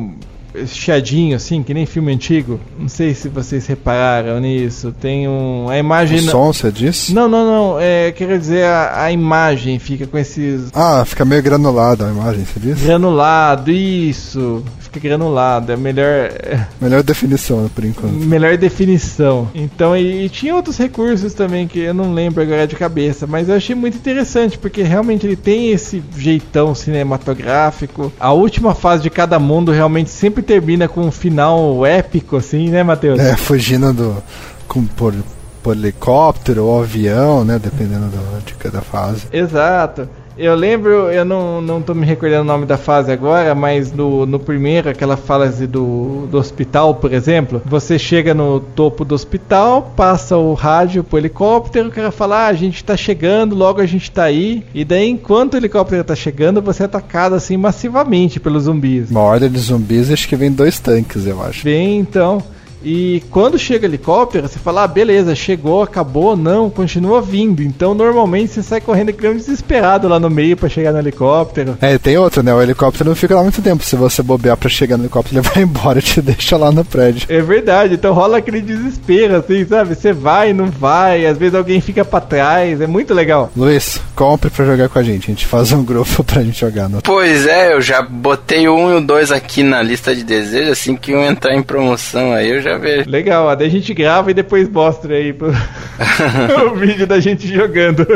[0.66, 2.60] chiadinho, assim, que nem filme antigo.
[2.78, 4.94] Não sei se vocês repararam nisso.
[5.00, 5.70] Tem um.
[5.70, 6.18] A imagem.
[6.18, 7.14] O som, você disse?
[7.14, 7.80] Não, não, não.
[7.80, 10.68] É, quer dizer, a, a imagem fica com esses.
[10.74, 12.84] Ah, fica meio granulado a imagem, você disse?
[12.84, 14.62] Granulado, isso
[14.92, 15.72] fica granulado.
[15.72, 16.30] É melhor.
[16.80, 18.12] Melhor definição, por enquanto.
[18.12, 19.48] Melhor definição.
[19.54, 23.48] Então, e, e, tinha outros recursos também que eu não lembro agora de cabeça, mas
[23.48, 28.12] eu achei muito interessante, porque realmente ele tem esse jeitão cinematográfico.
[28.18, 32.82] A última fase de cada mundo realmente sempre termina com um final épico, assim, né,
[32.82, 33.18] Matheus?
[33.18, 34.22] É, fugindo do.
[34.66, 35.14] Com, por,
[35.62, 37.58] por helicóptero ou avião, né?
[37.62, 39.26] Dependendo do, de cada fase.
[39.32, 40.08] Exato.
[40.36, 44.24] Eu lembro, eu não, não tô me recordando o nome da fase agora, mas no,
[44.24, 49.92] no primeiro, aquela fase do, do hospital, por exemplo, você chega no topo do hospital,
[49.94, 53.86] passa o rádio pro helicóptero, o cara fala, ah, a gente tá chegando, logo a
[53.86, 54.64] gente tá aí.
[54.74, 59.10] E daí, enquanto o helicóptero tá chegando, você é atacado assim massivamente pelos zumbis.
[59.10, 61.62] Uma ordem de zumbis, acho que vem dois tanques, eu acho.
[61.62, 62.42] Vem então.
[62.84, 67.62] E quando chega o helicóptero, você fala, ah, beleza, chegou, acabou, não, continua vindo.
[67.62, 71.76] Então normalmente você sai correndo que um desesperado lá no meio para chegar no helicóptero.
[71.80, 72.54] É, tem outra, né?
[72.54, 73.84] O helicóptero não fica lá muito tempo.
[73.84, 76.84] Se você bobear para chegar no helicóptero, ele vai embora e te deixa lá no
[76.84, 77.26] prédio.
[77.28, 79.94] É verdade, então rola aquele desespero, assim, sabe?
[79.94, 83.50] Você vai, não vai, às vezes alguém fica para trás, é muito legal.
[83.56, 85.24] Luiz, compre pra jogar com a gente.
[85.24, 86.88] A gente faz um grupo pra gente jogar.
[86.88, 87.02] No...
[87.02, 90.72] Pois é, eu já botei o um e o dois aqui na lista de desejos,
[90.72, 93.06] assim que um entrar em promoção aí eu já ver.
[93.06, 95.50] Legal, daí a gente grava e depois mostra aí pro...
[96.66, 98.06] o vídeo da gente jogando.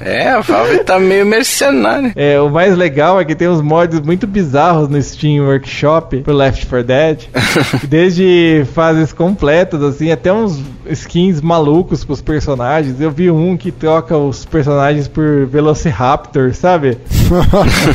[0.00, 2.12] É, a Valve tá meio mercenária.
[2.14, 6.34] É, o mais legal é que tem uns mods muito bizarros no Steam Workshop pro
[6.34, 7.28] Left 4 Dead.
[7.88, 13.00] Desde fases completas, assim, até uns skins malucos pros personagens.
[13.00, 16.98] Eu vi um que troca os personagens por Velociraptor, sabe?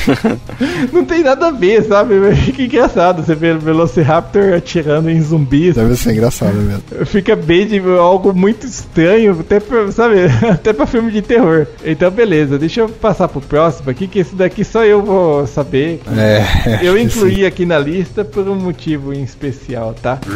[0.92, 2.16] Não tem nada a ver, sabe?
[2.54, 5.76] Que engraçado você ver Velociraptor atirando em zumbis.
[5.76, 6.84] Deve ser engraçado mesmo.
[7.06, 10.16] Fica bem de algo muito estranho, até pra, sabe?
[10.52, 11.68] Até pra filme de terror.
[11.84, 16.02] Então, beleza, deixa eu passar pro próximo aqui, que esse daqui só eu vou saber.
[16.18, 20.20] É, eu incluí aqui na lista por um motivo em especial, tá?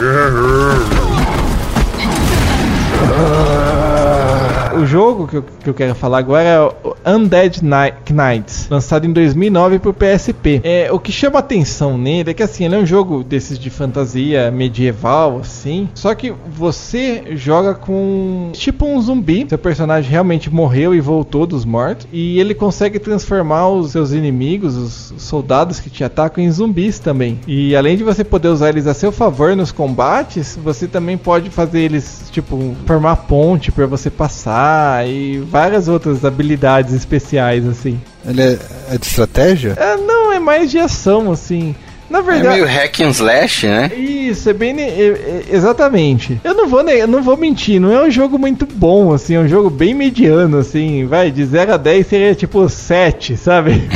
[4.76, 6.60] o jogo que eu, que eu quero falar agora é
[7.06, 7.62] Undead
[8.10, 10.62] Knights, lançado em 2009 pro PSP.
[10.64, 13.70] É, o que chama atenção nele é que assim, ele é um jogo desses de
[13.70, 19.46] fantasia medieval, assim, só que você joga com tipo um zumbi.
[19.48, 24.76] Seu personagem realmente morreu e voltou dos mortos, e ele consegue transformar os seus inimigos,
[24.76, 27.40] os soldados que te atacam, em zumbis também.
[27.48, 31.50] E além de você poder usar eles a seu favor nos combates, você também pode
[31.50, 38.00] fazer eles, tipo, formar ponte para você passar e várias outras habilidades especiais, assim.
[38.26, 38.60] Ele é,
[38.92, 39.76] é de estratégia?
[39.78, 41.76] É, não, é mais de ação, assim.
[42.10, 42.48] Na verdade.
[42.48, 43.92] É meio hack and slash, né?
[43.96, 44.80] Isso, é bem.
[44.80, 46.40] É, é, exatamente.
[46.44, 49.40] Eu não vou eu não vou mentir, não é um jogo muito bom, assim, é
[49.40, 53.90] um jogo bem mediano, assim, vai, de 0 a 10 seria tipo 7, sabe?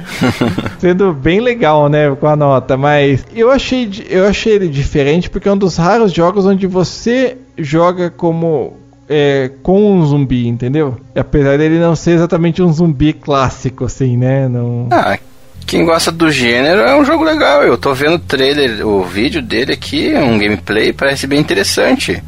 [0.78, 5.48] Sendo bem legal, né, com a nota, mas eu achei, eu achei ele diferente porque
[5.48, 8.76] é um dos raros jogos onde você joga como
[9.08, 10.96] é, com um zumbi, entendeu?
[11.14, 14.48] Apesar dele não ser exatamente um zumbi clássico, assim, né?
[14.48, 14.88] Não...
[14.90, 15.18] Ah,
[15.66, 17.62] quem gosta do gênero é um jogo legal.
[17.62, 22.22] Eu tô vendo o trailer, o vídeo dele aqui, um gameplay, parece bem interessante.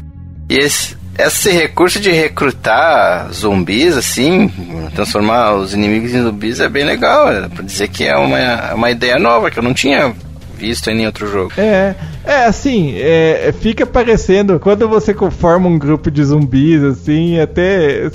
[0.49, 4.51] E esse, esse recurso de recrutar zumbis, assim,
[4.95, 7.31] transformar os inimigos em zumbis é bem legal.
[7.31, 10.13] É pra dizer que é uma, uma ideia nova que eu não tinha
[10.57, 11.53] visto em nenhum outro jogo.
[11.57, 18.09] É, é assim, é, fica parecendo quando você forma um grupo de zumbis, assim, até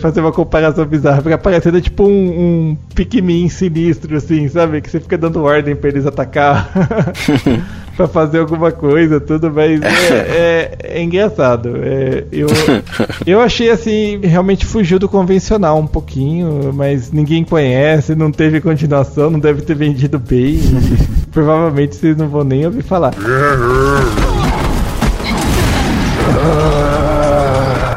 [0.00, 2.08] fazer uma comparação bizarra, fica parecendo tipo um,
[2.70, 4.80] um Pikmin sinistro, assim, sabe?
[4.80, 6.70] Que você fica dando ordem pra eles atacar.
[7.96, 11.76] pra fazer alguma coisa, tudo, mas é, é, é engraçado.
[11.82, 12.48] É, eu,
[13.26, 19.30] eu achei assim, realmente fugiu do convencional um pouquinho, mas ninguém conhece, não teve continuação,
[19.30, 20.60] não deve ter vendido bem.
[21.32, 23.12] provavelmente vocês não vão nem ouvir falar.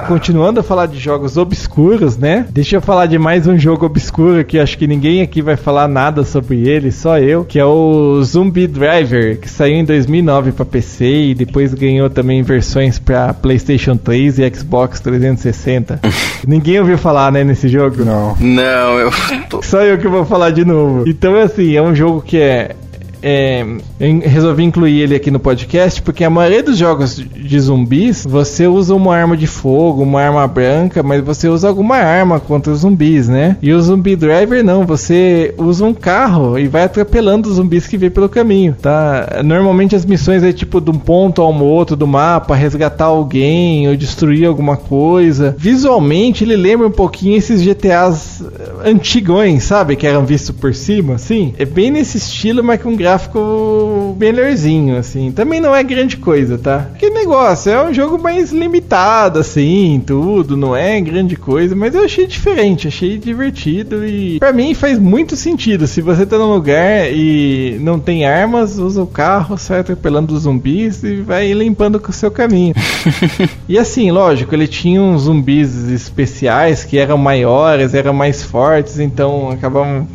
[0.08, 2.46] continuando a falar de jogos obscuros, né?
[2.52, 5.88] Deixa eu falar de mais um jogo obscuro que acho que ninguém aqui vai falar
[5.88, 10.64] nada sobre ele, só eu, que é o Zombie Driver, que saiu em 2009 para
[10.64, 16.00] PC e depois ganhou também versões para PlayStation 3 e Xbox 360.
[16.48, 18.06] ninguém ouviu falar, né, nesse jogo?
[18.06, 18.36] Não.
[18.40, 19.12] Não, eu
[19.50, 19.62] tô...
[19.64, 21.04] Só eu que vou falar de novo.
[21.08, 22.76] Então, assim, é um jogo que é
[23.28, 23.66] é,
[24.24, 28.94] resolvi incluir ele aqui no podcast porque a maioria dos jogos de zumbis você usa
[28.94, 33.28] uma arma de fogo, uma arma branca, mas você usa alguma arma contra os zumbis,
[33.28, 33.58] né?
[33.64, 37.98] E o Zumbi Driver não, você usa um carro e vai atropelando os zumbis que
[37.98, 39.42] vê pelo caminho, tá?
[39.44, 43.96] Normalmente as missões é tipo de um ponto ao outro do mapa, resgatar alguém ou
[43.96, 45.56] destruir alguma coisa.
[45.58, 48.44] Visualmente ele lembra um pouquinho esses GTAs
[48.86, 49.96] antigões, sabe?
[49.96, 51.56] Que eram vistos por cima, assim.
[51.58, 55.32] É bem nesse estilo, mas com gráficos gráfico melhorzinho, assim.
[55.32, 56.88] Também não é grande coisa, tá?
[57.00, 62.04] Que negócio, é um jogo mais limitado, assim, tudo, não é grande coisa, mas eu
[62.04, 65.88] achei diferente, achei divertido e para mim faz muito sentido.
[65.88, 70.44] Se você tá num lugar e não tem armas, usa o carro, sai atropelando os
[70.44, 72.74] zumbis e vai limpando com o seu caminho.
[73.68, 79.50] e assim, lógico, ele tinha uns zumbis especiais que eram maiores, eram mais fortes, então
[79.50, 80.08] acabavam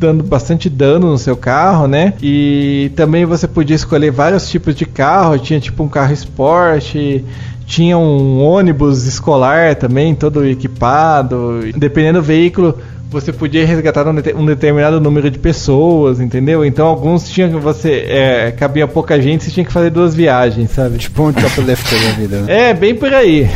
[0.00, 2.14] dando bastante dano no seu carro, né?
[2.22, 7.22] E também você podia escolher vários tipos de carro, tinha tipo um carro esporte,
[7.66, 11.60] tinha um ônibus escolar também, todo equipado.
[11.76, 12.78] Dependendo do veículo,
[13.10, 16.64] você podia resgatar um, determinado número de pessoas, entendeu?
[16.64, 20.70] Então alguns tinham que você é, cabia pouca gente, você tinha que fazer duas viagens,
[20.70, 20.98] sabe?
[20.98, 22.40] Tipo um shoplifter da vida.
[22.42, 22.70] Né?
[22.70, 23.48] É, bem por aí.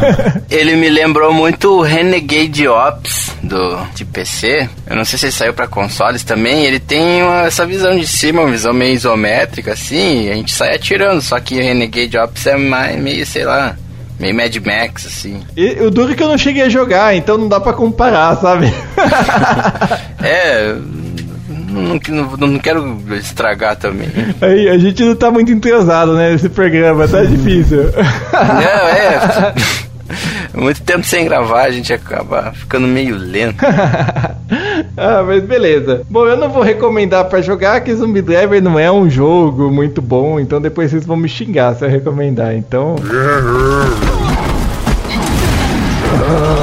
[0.50, 4.68] ele me lembrou muito o Renegade Ops do de PC.
[4.88, 6.64] Eu não sei se ele saiu para consoles também.
[6.64, 10.74] Ele tem uma, essa visão de cima, uma visão meio isométrica assim, a gente sai
[10.74, 13.76] atirando, só que o Renegade Ops é mais meio, sei lá,
[14.18, 15.42] Meio Mad Max, assim.
[15.56, 18.36] E, o duro é que eu não cheguei a jogar, então não dá pra comparar,
[18.36, 18.72] sabe?
[20.22, 20.76] é.
[21.48, 24.08] Não, não, não, quero estragar também.
[24.40, 27.84] Aí, a gente não tá muito entrosado, né, nesse programa, tá difícil.
[28.32, 29.54] Não, é.
[30.54, 33.56] Muito tempo sem gravar, a gente acaba ficando meio lento.
[34.96, 36.02] ah, mas beleza.
[36.08, 40.02] Bom, eu não vou recomendar para jogar que Zumbi Driver não é um jogo muito
[40.02, 42.54] bom, então depois vocês vão me xingar se eu recomendar.
[42.54, 42.96] Então.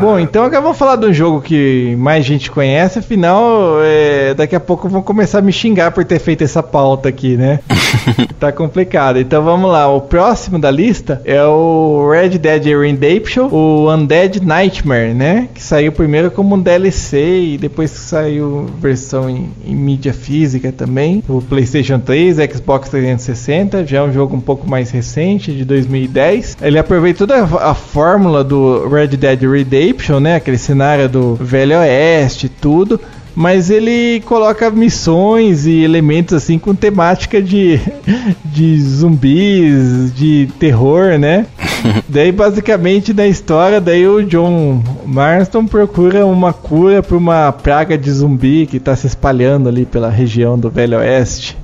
[0.00, 4.54] Bom, então agora vamos falar de um jogo que mais gente conhece, afinal, é, daqui
[4.54, 7.58] a pouco vão começar a me xingar por ter feito essa pauta aqui, né?
[8.38, 9.18] tá complicado.
[9.18, 15.14] Então vamos lá, o próximo da lista é o Red Dead Redemption, o Undead Nightmare,
[15.14, 15.48] né?
[15.52, 21.24] Que saiu primeiro como um DLC e depois saiu versão em, em mídia física também,
[21.28, 26.58] o PlayStation 3, Xbox 360, já é um jogo um pouco mais recente, de 2010.
[26.62, 29.87] Ele aproveita toda a, a fórmula do Red Dead Redemption
[30.20, 30.36] né?
[30.36, 33.00] Aquele cenário do Velho Oeste, tudo.
[33.34, 37.80] Mas ele coloca missões e elementos assim com temática de,
[38.44, 41.46] de zumbis, de terror, né?
[42.08, 48.10] daí basicamente na história, daí o John Marston procura uma cura para uma praga de
[48.10, 51.56] zumbi que está se espalhando ali pela região do Velho Oeste.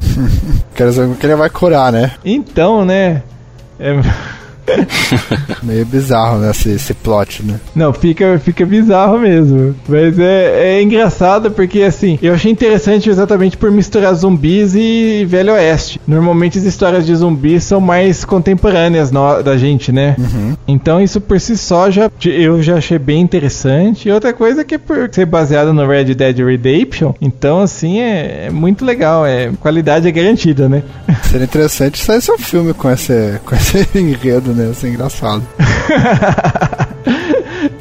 [0.74, 2.12] Quero saber que ele vai curar, né?
[2.24, 3.22] Então, né?
[3.78, 3.98] É...
[5.62, 6.50] Meio bizarro, né?
[6.50, 7.60] Esse, esse plot, né?
[7.74, 9.74] Não, fica, fica bizarro mesmo.
[9.88, 15.52] Mas é, é engraçado porque, assim, eu achei interessante exatamente por misturar zumbis e Velho
[15.52, 16.00] Oeste.
[16.06, 20.16] Normalmente as histórias de zumbis são mais contemporâneas no, da gente, né?
[20.18, 20.56] Uhum.
[20.66, 24.08] Então isso por si só já, eu já achei bem interessante.
[24.08, 28.46] E outra coisa é que por ser baseado no Red Dead Redemption, então, assim, é,
[28.46, 29.26] é muito legal.
[29.26, 30.82] É, qualidade é garantida, né?
[31.24, 34.68] Seria interessante sair um filme com esse, com esse enredo, né?
[34.68, 35.42] Ia ser engraçado.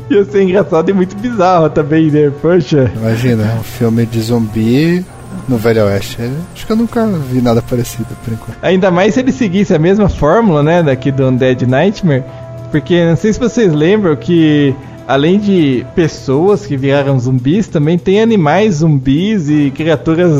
[0.09, 2.31] Ia ser engraçado e muito bizarro também, né?
[2.41, 2.91] Poxa.
[2.95, 5.05] Imagina, um filme de zumbi
[5.47, 6.17] no Velho Oeste.
[6.53, 8.57] Acho que eu nunca vi nada parecido por enquanto.
[8.61, 12.23] Ainda mais se ele seguisse a mesma fórmula, né, daqui do Undead Nightmare.
[12.71, 14.75] Porque não sei se vocês lembram que
[15.07, 20.31] além de pessoas que viraram zumbis, também tem animais zumbis e criaturas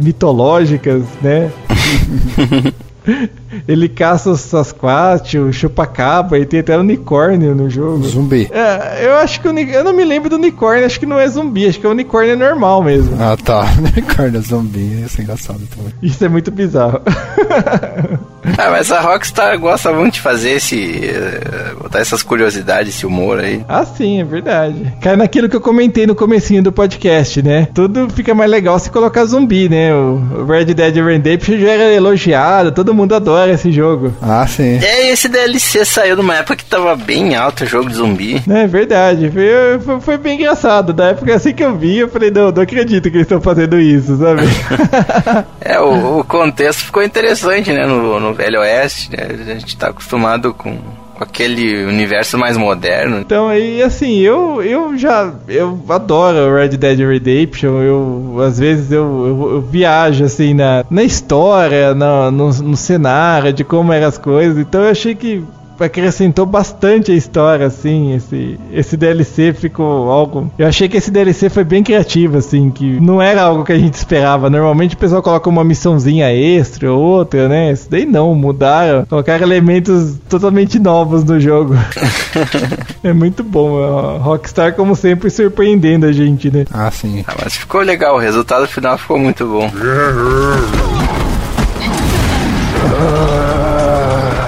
[0.00, 1.50] mitológicas, né?
[3.66, 8.04] Ele caça o Sasquatch, o Chupacabra, e tem até unicórnio no jogo.
[8.04, 8.48] Zumbi.
[8.52, 11.28] É, eu acho que o, eu não me lembro do unicórnio, acho que não é
[11.28, 13.16] zumbi, acho que é unicórnio normal mesmo.
[13.20, 13.66] Ah, tá.
[13.78, 15.92] Unicórnio é zumbi, isso é engraçado também.
[16.02, 17.00] Isso é muito bizarro.
[18.58, 20.76] ah, mas a Rockstar gosta muito de fazer esse.
[20.76, 23.64] Uh, botar essas curiosidades, esse humor aí.
[23.68, 24.92] Ah, sim, é verdade.
[25.00, 27.68] Cai naquilo que eu comentei no comecinho do podcast, né?
[27.74, 29.94] Tudo fica mais legal se colocar zumbi, né?
[29.94, 34.14] O Red Dead Redemption já era elogiado, todo mundo adora esse jogo.
[34.22, 34.78] Ah, sim.
[34.82, 38.42] É, esse DLC saiu numa época que tava bem alto o jogo de zumbi.
[38.48, 39.30] É verdade.
[39.30, 40.92] Foi, foi, foi, bem engraçado.
[40.92, 43.78] Da época assim que eu vi, eu falei, não, não acredito que eles estão fazendo
[43.78, 44.42] isso, sabe?
[45.60, 47.86] é, o, o, contexto ficou interessante, né?
[47.86, 49.26] No, no Velho Oeste, né?
[49.28, 50.78] A gente tá acostumado com
[51.18, 53.18] aquele universo mais moderno.
[53.18, 57.82] Então, aí, assim, eu, eu já eu adoro Red Dead Redemption.
[57.82, 63.52] Eu, às vezes, eu, eu, eu viajo, assim, na, na história, no, no, no, cenário,
[63.52, 64.58] de como eram as coisas.
[64.58, 65.42] Então, eu achei que
[65.84, 70.50] acrescentou bastante a história, assim, esse, esse DLC ficou algo...
[70.58, 73.78] Eu achei que esse DLC foi bem criativo, assim, que não era algo que a
[73.78, 74.48] gente esperava.
[74.50, 77.72] Normalmente o pessoal coloca uma missãozinha extra ou outra, né?
[77.72, 81.74] Esse daí não, mudaram, colocaram elementos totalmente novos no jogo.
[83.02, 86.64] é muito bom, a Rockstar, como sempre, surpreendendo a gente, né?
[86.72, 87.24] Ah, sim.
[87.26, 89.70] Ah, mas ficou legal, o resultado final ficou muito bom.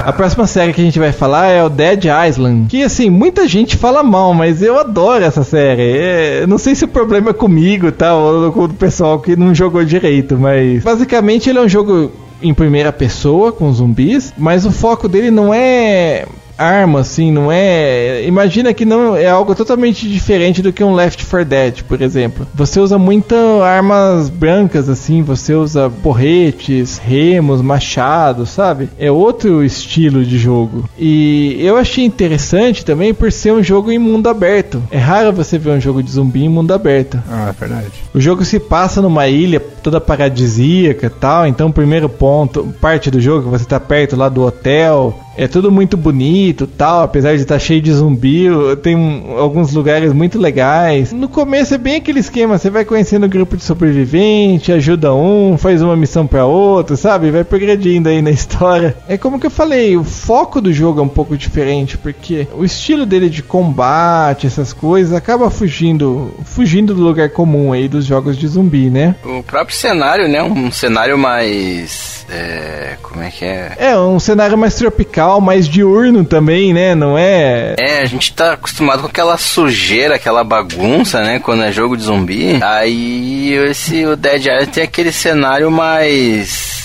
[0.09, 2.67] A próxima série que a gente vai falar é o Dead Island.
[2.71, 5.83] Que assim, muita gente fala mal, mas eu adoro essa série.
[5.83, 8.15] É, não sei se o problema é comigo, tá?
[8.15, 12.11] Ou com o pessoal que não jogou direito, mas basicamente ele é um jogo
[12.43, 16.25] em primeira pessoa com zumbis, mas o foco dele não é
[16.59, 18.25] arma, assim, não é.
[18.27, 22.47] Imagina que não é algo totalmente diferente do que um Left 4 Dead, por exemplo.
[22.55, 28.89] Você usa muitas armas brancas, assim, você usa porretes, remos, machados, sabe?
[28.99, 30.85] É outro estilo de jogo.
[30.99, 34.83] E eu achei interessante também por ser um jogo em mundo aberto.
[34.91, 37.23] É raro você ver um jogo de zumbi em mundo aberto.
[37.31, 37.93] Ah, é verdade.
[38.13, 41.47] O jogo se passa numa ilha toda paradisíaca e tal.
[41.47, 45.19] Então, primeiro ponto, parte do jogo, você tá perto lá do hotel.
[45.39, 48.49] É tudo muito bonito tal, apesar de estar tá cheio de zumbi,
[48.83, 51.13] tem alguns lugares muito legais.
[51.13, 55.57] No começo é bem aquele esquema, você vai conhecendo o grupo de sobrevivente, ajuda um,
[55.57, 57.31] faz uma missão para outro, sabe?
[57.31, 58.97] Vai progredindo aí na história.
[59.09, 62.65] É como que eu falei, o foco do jogo é um pouco diferente, porque o
[62.65, 68.37] estilo dele de combate, essas coisas, acaba fugindo, fugindo do lugar comum aí dos jogos
[68.37, 69.15] de zumbi, né?
[69.25, 70.43] O próprio cenário, né?
[70.43, 73.73] Um cenário mais é, como é que é?
[73.79, 76.95] É, um cenário mais tropical, mais diurno também, né?
[76.95, 77.75] Não é.
[77.79, 81.39] É, a gente tá acostumado com aquela sujeira, aquela bagunça, né?
[81.39, 82.59] Quando é jogo de zumbi.
[82.63, 86.79] Aí esse o Dead Island tem aquele cenário mais.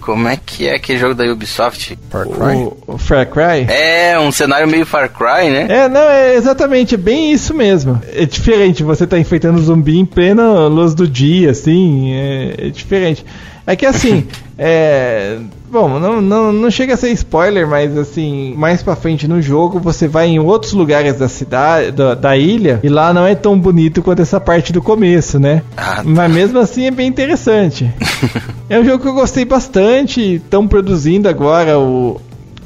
[0.00, 1.96] Como é que é aquele jogo da Ubisoft?
[2.10, 2.56] Far Cry?
[2.56, 3.66] O, o Far Cry?
[3.68, 5.66] É, um cenário meio Far Cry, né?
[5.68, 8.02] É, não, é exatamente, é bem isso mesmo.
[8.12, 13.24] É diferente, você tá enfrentando zumbi em plena luz do dia, assim, é, é diferente.
[13.64, 14.26] É que assim,
[14.56, 15.38] é.
[15.70, 19.80] Bom, não, não, não chega a ser spoiler, mas assim, mais pra frente no jogo
[19.80, 23.58] você vai em outros lugares da cidade, da, da ilha, e lá não é tão
[23.58, 25.62] bonito quanto essa parte do começo, né?
[25.74, 26.02] Ah, tá.
[26.04, 27.90] Mas mesmo assim é bem interessante.
[28.68, 32.20] é um jogo que eu gostei bastante, estão produzindo agora o,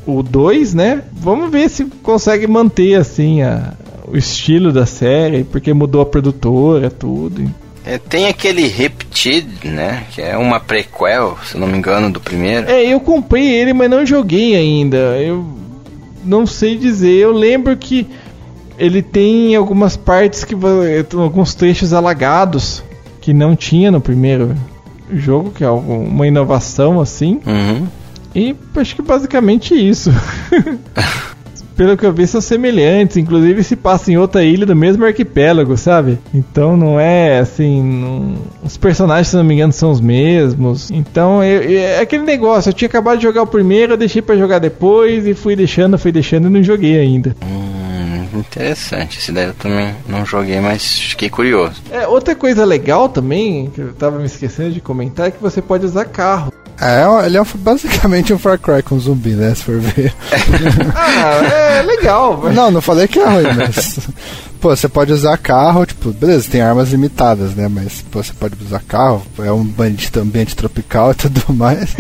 [0.05, 1.03] o 2, né?
[1.12, 3.74] Vamos ver se consegue manter assim a,
[4.09, 7.49] o estilo da série, porque mudou a produtora, tudo.
[7.87, 10.03] É, tem aquele Reptid, né?
[10.11, 12.68] Que é uma prequel, se não me engano, do primeiro.
[12.68, 14.97] É, eu comprei ele, mas não joguei ainda.
[14.97, 15.47] Eu
[16.24, 17.12] não sei dizer.
[17.12, 18.09] Eu lembro que
[18.76, 20.55] ele tem algumas partes que
[21.16, 22.82] alguns trechos alagados
[23.20, 24.55] que não tinha no primeiro
[25.12, 27.41] jogo, que é uma inovação assim.
[27.47, 27.87] Uhum.
[28.34, 30.11] E acho que basicamente isso.
[31.77, 33.16] pelo que eu vi, são semelhantes.
[33.16, 36.18] Inclusive se passa em outra ilha do mesmo arquipélago, sabe?
[36.35, 37.83] Então não é assim.
[37.83, 38.37] Não...
[38.64, 40.91] Os personagens, se não me engano, são os mesmos.
[40.91, 42.70] Então é aquele negócio.
[42.70, 45.99] Eu tinha acabado de jogar o primeiro, eu deixei para jogar depois e fui deixando,
[45.99, 47.37] fui deixando e não joguei ainda.
[47.45, 49.18] Hum, interessante.
[49.18, 51.83] Esse daí eu também não joguei, mas fiquei curioso.
[51.91, 55.61] É, outra coisa legal também, que eu tava me esquecendo de comentar, é que você
[55.61, 56.53] pode usar carro.
[56.81, 59.55] É, ele é basicamente um Far Cry com zumbi, né?
[59.55, 60.12] Se for ver.
[60.95, 62.41] ah, é legal.
[62.43, 62.55] Mas...
[62.55, 63.99] Não, não falei que é ruim, mas.
[64.61, 67.68] Pô, você pode usar carro, tipo, beleza, tem armas limitadas, né?
[67.68, 71.94] Mas, pô, você pode usar carro, é um ambiente, ambiente tropical e tudo mais.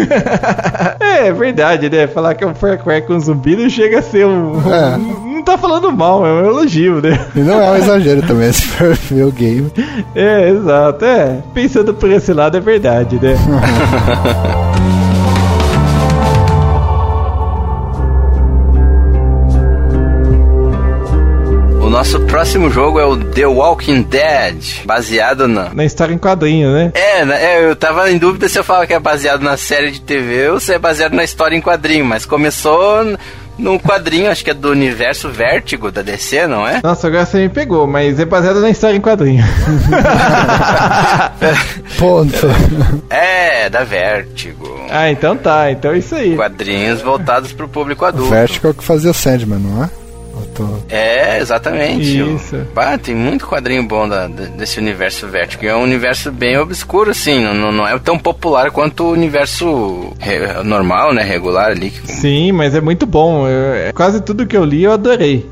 [1.00, 2.06] é, é verdade, né?
[2.06, 4.60] Falar que é um Far com zumbi não chega a ser um.
[4.72, 4.96] É.
[4.96, 7.18] Não tá falando mal, é um elogio, né?
[7.34, 9.70] E não é um exagero também, se for ver o game.
[10.14, 11.42] É, exato, é.
[11.54, 13.36] Pensando por esse lado, é verdade, né?
[21.96, 25.72] nosso próximo jogo é o The Walking Dead, baseado na.
[25.72, 26.92] Na história em quadrinho, né?
[26.92, 30.02] É, é, eu tava em dúvida se eu falava que é baseado na série de
[30.02, 33.16] TV ou se é baseado na história em quadrinho, mas começou
[33.56, 36.82] num quadrinho, acho que é do universo Vértigo da DC, não é?
[36.84, 39.42] Nossa, agora você me pegou, mas é baseado na história em quadrinho.
[41.98, 42.46] Ponto.
[43.08, 44.84] É, da Vértigo.
[44.90, 46.36] Ah, então tá, então é isso aí.
[46.36, 48.28] Quadrinhos voltados pro público adulto.
[48.28, 50.05] Vértigo é o que fazia Sandman, não é?
[50.56, 50.66] Tô...
[50.88, 52.18] É, exatamente.
[52.18, 52.66] Isso.
[53.02, 55.66] Tem muito quadrinho bom da, desse universo Vertigo.
[55.66, 57.40] É um universo bem obscuro, assim.
[57.40, 60.14] Não, não é tão popular quanto o universo
[60.64, 61.22] normal, né?
[61.22, 61.92] Regular ali.
[62.04, 63.46] Sim, mas é muito bom.
[63.46, 65.46] Eu, quase tudo que eu li eu adorei.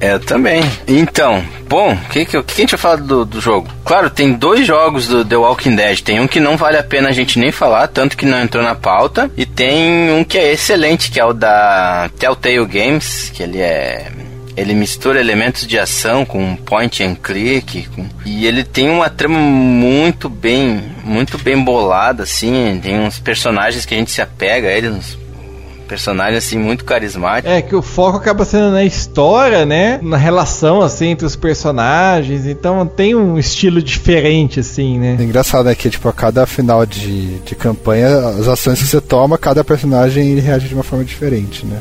[0.00, 0.62] É, eu também.
[0.86, 3.68] Então, bom, o que, que, que a gente vai falar do, do jogo?
[3.84, 6.00] Claro, tem dois jogos do The Walking Dead.
[6.00, 8.62] Tem um que não vale a pena a gente nem falar, tanto que não entrou
[8.62, 9.30] na pauta.
[9.36, 14.08] E tem um que é excelente, que é o da Telltale Games, que ele é
[14.56, 18.06] ele mistura elementos de ação com point and click com...
[18.24, 23.94] e ele tem uma trama muito bem muito bem bolada assim tem uns personagens que
[23.94, 25.24] a gente se apega a eles uns
[25.84, 27.48] personagem assim muito carismático.
[27.48, 30.00] É que o foco acaba sendo na história, né?
[30.02, 32.46] Na relação assim entre os personagens.
[32.46, 35.16] Então tem um estilo diferente assim, né?
[35.18, 39.00] É engraçado é que tipo a cada final de, de campanha, as ações que você
[39.00, 41.80] toma, cada personagem reage de uma forma diferente, né?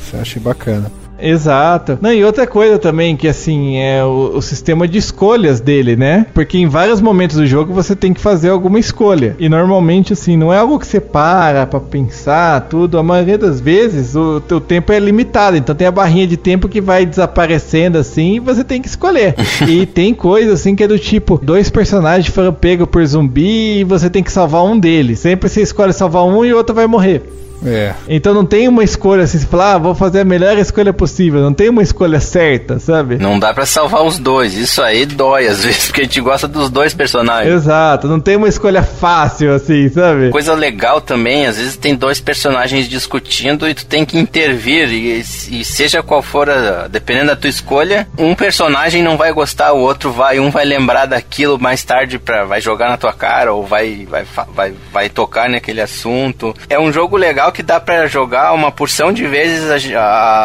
[0.00, 0.90] Isso eu achei bacana.
[1.18, 1.98] Exato.
[2.00, 6.26] Não, e outra coisa também, que assim, é o, o, sistema de escolhas dele, né?
[6.34, 9.36] Porque em vários momentos do jogo você tem que fazer alguma escolha.
[9.38, 12.98] E normalmente, assim, não é algo que você para pra pensar, tudo.
[12.98, 15.56] A maioria das vezes o teu tempo é limitado.
[15.56, 19.34] Então tem a barrinha de tempo que vai desaparecendo assim e você tem que escolher.
[19.68, 23.84] e tem coisa assim que é do tipo: dois personagens foram pegos por zumbi e
[23.84, 25.20] você tem que salvar um deles.
[25.20, 27.22] Sempre você escolhe salvar um e o outro vai morrer.
[27.64, 27.94] É.
[28.08, 31.40] Então não tem uma escolha assim, você fala, ah, vou fazer a melhor escolha possível.
[31.40, 33.16] Não tem uma escolha certa, sabe?
[33.16, 34.54] Não dá para salvar os dois.
[34.54, 37.54] Isso aí dói às vezes, porque a gente gosta dos dois personagens.
[37.54, 40.30] Exato, não tem uma escolha fácil assim, sabe?
[40.30, 44.92] Coisa legal também, às vezes tem dois personagens discutindo e tu tem que intervir.
[44.92, 49.72] E, e seja qual for, a, dependendo da tua escolha, um personagem não vai gostar,
[49.72, 53.52] o outro vai, um vai lembrar daquilo mais tarde, pra, vai jogar na tua cara
[53.52, 56.54] ou vai, vai, vai, vai tocar naquele assunto.
[56.68, 60.00] É um jogo legal que dá para jogar uma porção de vezes, a,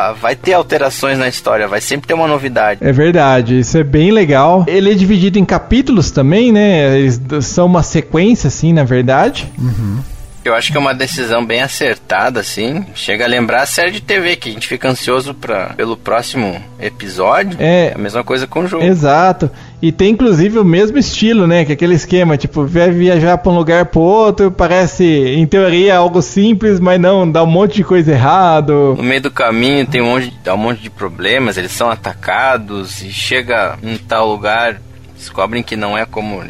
[0.09, 2.79] a, vai ter alterações na história, vai sempre ter uma novidade.
[2.81, 4.63] É verdade, isso é bem legal.
[4.67, 6.97] Ele é dividido em capítulos também, né?
[6.97, 9.51] Eles são uma sequência, assim, na verdade.
[9.57, 9.99] Uhum.
[10.43, 12.85] Eu acho que é uma decisão bem acertada, assim.
[12.95, 16.61] Chega a lembrar a série de TV, que a gente fica ansioso pra, pelo próximo
[16.79, 17.57] episódio.
[17.59, 18.83] É, é a mesma coisa com o jogo.
[18.83, 19.51] Exato.
[19.81, 21.65] E tem inclusive o mesmo estilo, né?
[21.65, 25.97] Que é aquele esquema, tipo, vai viajar pra um lugar pro outro, parece, em teoria,
[25.97, 28.95] algo simples, mas não, dá um monte de coisa errado.
[28.97, 33.01] No meio do caminho tem um monte, dá um monte de problemas, eles são atacados
[33.01, 34.81] e chega em tal lugar,
[35.17, 36.43] descobrem que não é como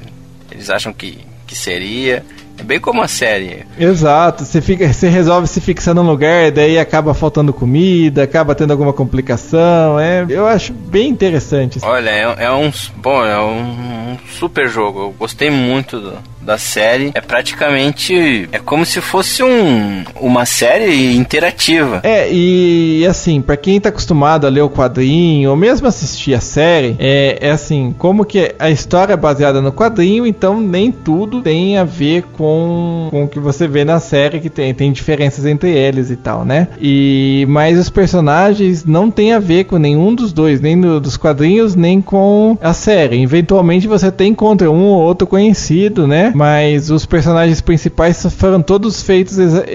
[0.51, 2.23] eles acham que, que seria.
[2.59, 3.65] É bem como a série.
[3.77, 8.71] Exato, você, fica, você resolve se fixar num lugar, daí acaba faltando comida, acaba tendo
[8.71, 9.99] alguma complicação.
[9.99, 11.79] É, eu acho bem interessante.
[11.81, 12.71] Olha, é, é um.
[12.97, 14.99] Bom, é um, um super jogo.
[14.99, 21.15] Eu gostei muito do, da série é praticamente é como se fosse um, uma série
[21.15, 22.01] interativa.
[22.03, 26.39] É, e assim, para quem tá acostumado a ler o quadrinho ou mesmo assistir a
[26.39, 31.41] série, é, é assim, como que a história é baseada no quadrinho, então nem tudo
[31.41, 35.45] tem a ver com, com o que você vê na série, que tem, tem diferenças
[35.45, 36.67] entre eles e tal, né?
[36.79, 41.75] E mas os personagens não tem a ver com nenhum dos dois, nem dos quadrinhos,
[41.75, 43.21] nem com a série.
[43.21, 46.28] Eventualmente você tem contra um ou outro conhecido, né?
[46.33, 49.65] Mas os personagens principais foram todos feitos exa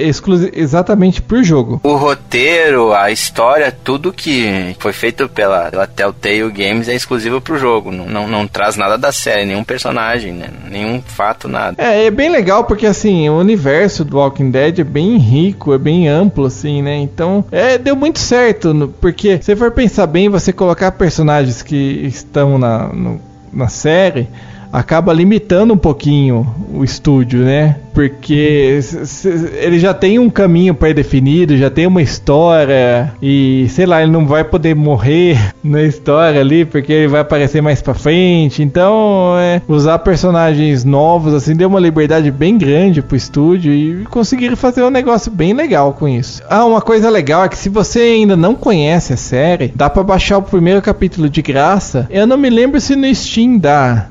[0.53, 1.81] exatamente por jogo.
[1.83, 7.59] O roteiro, a história, tudo que foi feito pela, pela Telltale Games é exclusivo pro
[7.59, 7.91] jogo.
[7.91, 10.49] Não, não, não traz nada da série, nenhum personagem, né?
[10.71, 11.77] nenhum fato, nada.
[11.79, 15.79] É, é bem legal porque assim, o universo do Walking Dead é bem rico, é
[15.79, 16.97] bem amplo, assim, né?
[16.97, 21.77] Então, é, deu muito certo, porque se for pensar bem, você colocar personagens que
[22.07, 23.21] estão na, no,
[23.53, 24.29] na série
[24.75, 27.77] acaba limitando um pouquinho o estúdio, né?
[27.95, 28.81] Porque
[29.63, 34.27] ele já tem um caminho pré-definido, já tem uma história e sei lá, ele não
[34.27, 38.65] vai poder morrer na história ali porque ele vai aparecer mais para frente.
[38.65, 44.57] Então, é, usar personagens novos assim deu uma liberdade bem grande pro estúdio e conseguiram
[44.57, 46.43] fazer um negócio bem legal com isso.
[46.51, 50.03] Ah, uma coisa legal é que se você ainda não conhece a série, dá para
[50.03, 52.09] baixar o primeiro capítulo de graça.
[52.11, 54.09] Eu não me lembro se no Steam dá.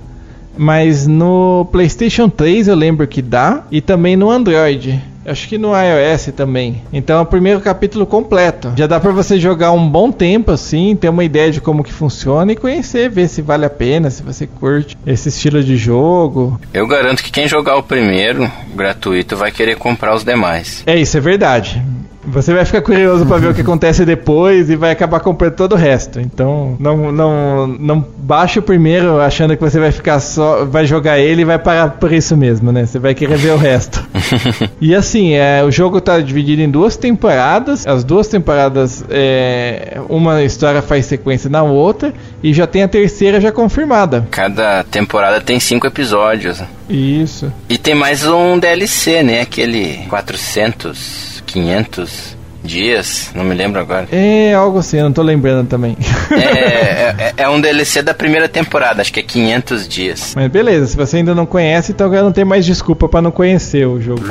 [0.58, 5.02] Mas no PlayStation 3 eu lembro que dá e também no Android.
[5.26, 6.82] Acho que no iOS também.
[6.92, 8.74] Então é o primeiro capítulo completo.
[8.76, 11.94] Já dá para você jogar um bom tempo assim, ter uma ideia de como que
[11.94, 16.60] funciona e conhecer, ver se vale a pena, se você curte esse estilo de jogo.
[16.74, 20.84] Eu garanto que quem jogar o primeiro gratuito vai querer comprar os demais.
[20.86, 21.82] É isso, é verdade.
[22.26, 25.74] Você vai ficar curioso para ver o que acontece depois e vai acabar comprando todo
[25.74, 26.20] o resto.
[26.20, 31.20] Então, não, não, não baixe o primeiro achando que você vai ficar só, vai jogar
[31.20, 32.86] ele e vai parar por isso mesmo, né?
[32.86, 34.04] Você vai querer ver o resto.
[34.80, 37.86] e assim, é, o jogo tá dividido em duas temporadas.
[37.86, 43.42] As duas temporadas, é, uma história faz sequência na outra e já tem a terceira
[43.42, 44.28] já confirmada.
[44.32, 46.62] Cada temporada tem cinco episódios.
[46.90, 47.52] Isso.
[47.70, 49.42] E tem mais um DLC, né?
[49.42, 54.08] Aquele 400 500 dias, não me lembro agora.
[54.12, 55.96] É algo assim, eu não tô lembrando também.
[56.32, 60.34] É, é, é um DLC da primeira temporada, acho que é 500 dias.
[60.36, 63.30] Mas beleza, se você ainda não conhece, então agora não tem mais desculpa pra não
[63.30, 64.24] conhecer o jogo.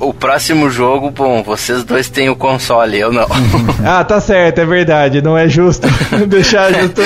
[0.00, 3.26] O próximo jogo, bom, vocês dois têm o console, eu não.
[3.84, 5.20] Ah, tá certo, é verdade.
[5.20, 5.86] Não é justo
[6.26, 7.02] deixar, justo,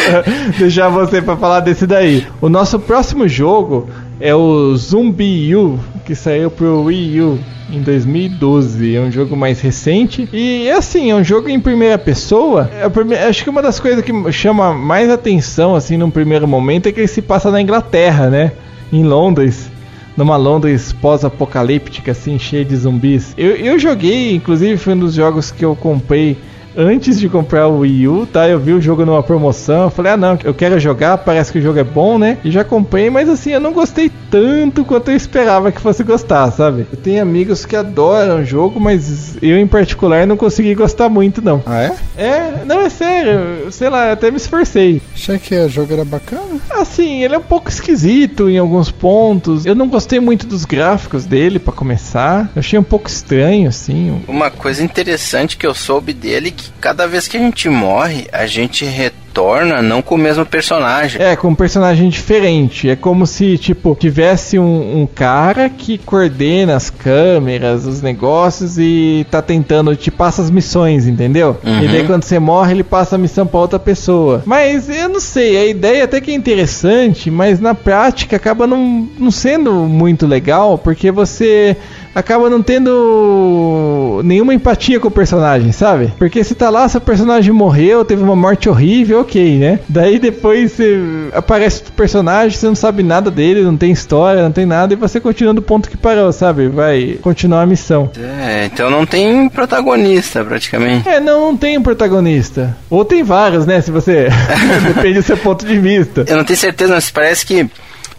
[0.59, 2.26] deixar você pra falar desse daí.
[2.40, 3.89] O nosso próximo jogo
[4.20, 7.38] é o Zumbi U, que saiu pro Wii U
[7.72, 8.94] em 2012.
[8.94, 10.28] É um jogo mais recente.
[10.32, 12.70] E assim, é um jogo em primeira pessoa.
[12.72, 16.92] É Acho que uma das coisas que chama mais atenção, assim, num primeiro momento, é
[16.92, 18.52] que ele se passa na Inglaterra, né?
[18.92, 19.70] Em Londres.
[20.16, 23.32] Numa Londres pós-apocalíptica, assim, cheia de zumbis.
[23.38, 26.36] Eu, eu joguei, inclusive foi um dos jogos que eu comprei
[26.76, 28.48] antes de comprar o Wii U, tá?
[28.48, 31.59] Eu vi o jogo numa promoção, eu falei, ah não, eu quero jogar, parece que
[31.59, 32.38] o jogo é bom, né?
[32.44, 36.51] E já comprei, mas assim, eu não gostei tanto quanto eu esperava que fosse gostar,
[36.51, 36.86] sabe?
[36.90, 41.42] Eu tenho amigos que adoram o jogo, mas eu em particular não consegui gostar muito,
[41.42, 41.62] não.
[41.66, 41.94] Ah, é?
[42.16, 45.02] É, não, é sério, sei lá, até me esforcei.
[45.14, 46.60] Achei que o jogo era bacana.
[46.70, 49.66] Assim, ele é um pouco esquisito em alguns pontos.
[49.66, 52.51] Eu não gostei muito dos gráficos dele, pra começar.
[52.55, 54.22] Eu achei um pouco estranho, assim.
[54.28, 58.26] Uma coisa interessante que eu soube dele é que cada vez que a gente morre,
[58.32, 61.22] a gente retorna não com o mesmo personagem.
[61.22, 62.90] É, com um personagem diferente.
[62.90, 69.26] É como se, tipo, tivesse um, um cara que coordena as câmeras, os negócios e
[69.30, 71.56] tá tentando, te passa as missões, entendeu?
[71.64, 71.82] Uhum.
[71.82, 74.42] E daí quando você morre, ele passa a missão pra outra pessoa.
[74.44, 79.08] Mas eu não sei, a ideia até que é interessante, mas na prática acaba não,
[79.18, 81.76] não sendo muito legal, porque você
[82.14, 86.12] acaba não tendo nenhuma empatia com o personagem, sabe?
[86.18, 89.80] Porque se tá lá, seu personagem morreu, teve uma morte horrível, ok, né?
[89.88, 91.00] Daí depois você
[91.32, 94.96] aparece o personagem, você não sabe nada dele, não tem história, não tem nada, e
[94.96, 96.68] você continua do ponto que parou, sabe?
[96.68, 98.10] Vai continuar a missão.
[98.18, 101.08] É, então não tem protagonista praticamente.
[101.08, 102.76] É, não, não tem um protagonista.
[102.88, 103.80] Ou tem vários, né?
[103.80, 104.28] Se você.
[104.94, 106.24] Depende do seu ponto de vista.
[106.26, 107.68] Eu não tenho certeza, mas parece que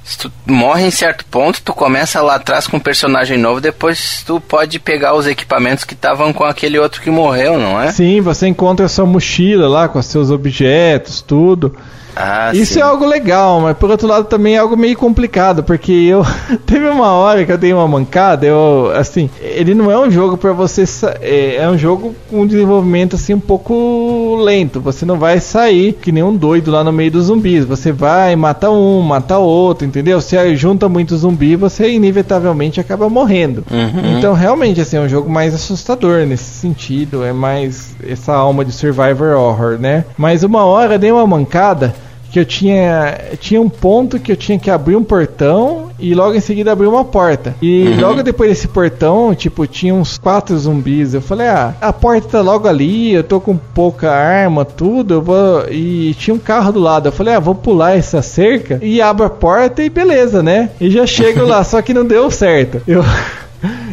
[0.03, 4.23] se tu morre em certo ponto, tu começa lá atrás com um personagem novo, depois
[4.25, 7.91] tu pode pegar os equipamentos que estavam com aquele outro que morreu, não é?
[7.91, 11.75] Sim, você encontra sua mochila lá com seus objetos, tudo.
[12.15, 12.79] Ah, Isso sim.
[12.79, 16.25] é algo legal, mas por outro lado também é algo meio complicado, porque eu
[16.65, 20.37] teve uma hora que eu dei uma mancada, eu assim, ele não é um jogo
[20.37, 20.83] pra você
[21.21, 24.79] é, é um jogo com um desenvolvimento assim um pouco lento.
[24.81, 27.65] Você não vai sair que nem um doido lá no meio dos zumbis.
[27.65, 30.19] Você vai mata um, mata outro, entendeu?
[30.21, 33.63] Se junta muito zumbi, você inevitavelmente acaba morrendo.
[33.71, 34.17] Uhum.
[34.17, 37.23] Então, realmente, assim, é um jogo mais assustador nesse sentido.
[37.23, 40.05] É mais essa alma de Survivor Horror, né?
[40.17, 41.93] Mas uma hora dei uma mancada
[42.31, 43.19] que eu tinha.
[43.39, 46.87] Tinha um ponto que eu tinha que abrir um portão e logo em seguida abrir
[46.87, 47.53] uma porta.
[47.61, 51.13] E logo depois desse portão, tipo, tinha uns quatro zumbis.
[51.13, 55.21] Eu falei, ah, a porta tá logo ali, eu tô com pouca arma, tudo, eu
[55.21, 55.65] vou.
[55.69, 57.09] E tinha um carro do lado.
[57.09, 60.69] Eu falei, ah, vou pular essa cerca e abro a porta e beleza, né?
[60.79, 62.81] E já chego lá, só que não deu certo.
[62.87, 63.03] Eu.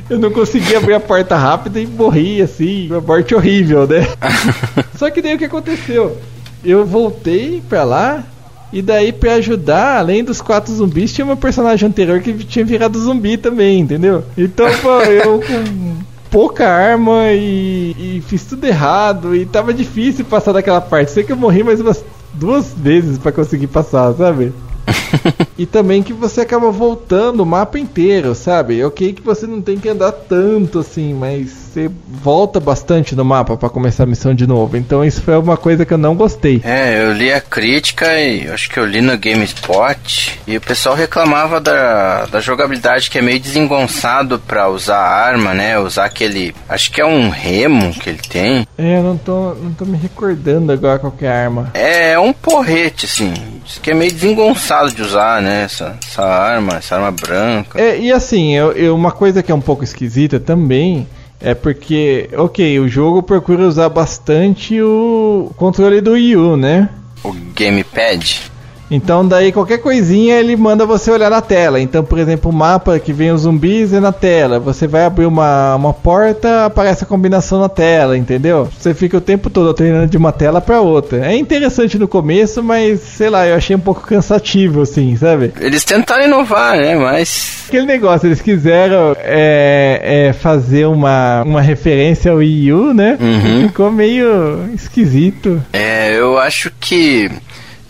[0.08, 4.08] Eu não consegui abrir a porta rápida e morri assim, uma morte horrível, né?
[4.96, 6.16] Só que daí o que aconteceu?
[6.64, 8.24] Eu voltei pra lá
[8.72, 12.98] e daí pra ajudar, além dos quatro zumbis, tinha uma personagem anterior que tinha virado
[12.98, 14.24] zumbi também, entendeu?
[14.36, 15.96] Então, pô, eu com
[16.30, 21.12] pouca arma e, e fiz tudo errado e tava difícil passar daquela parte.
[21.12, 22.04] Sei que eu morri mais umas
[22.34, 24.52] duas vezes pra conseguir passar, sabe?
[25.58, 28.84] E também que você acaba voltando o mapa inteiro, sabe?
[28.84, 33.56] Ok que você não tem que andar tanto assim, mas você volta bastante no mapa
[33.56, 34.76] pra começar a missão de novo.
[34.76, 36.60] Então isso foi uma coisa que eu não gostei.
[36.64, 40.94] É, eu li a crítica e acho que eu li no GameSpot e o pessoal
[40.94, 45.78] reclamava da, da jogabilidade que é meio desengonçado pra usar a arma, né?
[45.78, 46.54] Usar aquele.
[46.68, 48.66] Acho que é um remo que ele tem.
[48.76, 51.70] É, eu não tô, não tô me recordando agora qual que é a arma.
[51.74, 53.32] É, é um porrete, assim.
[53.64, 55.62] Diz que é meio desengonçado de usar, né?
[55.64, 57.80] Essa, essa arma, essa arma branca.
[57.80, 61.06] É, e assim, eu, eu- uma coisa que é um pouco esquisita também
[61.40, 66.88] é porque, ok, o jogo procura usar bastante o controle do Wii U, né?
[67.22, 68.50] O gamepad.
[68.90, 71.80] Então daí qualquer coisinha ele manda você olhar na tela.
[71.80, 74.58] Então, por exemplo, o mapa que vem os zumbis é na tela.
[74.58, 78.68] Você vai abrir uma, uma porta, aparece a combinação na tela, entendeu?
[78.78, 81.26] Você fica o tempo todo treinando de uma tela pra outra.
[81.26, 85.52] É interessante no começo, mas sei lá, eu achei um pouco cansativo, assim, sabe?
[85.60, 86.96] Eles tentaram inovar, né?
[86.96, 87.64] Mas.
[87.68, 93.18] Aquele negócio, eles quiseram é, é, fazer uma, uma referência ao Wii U, né?
[93.20, 93.68] Uhum.
[93.68, 95.62] Ficou meio esquisito.
[95.72, 97.30] É, eu acho que.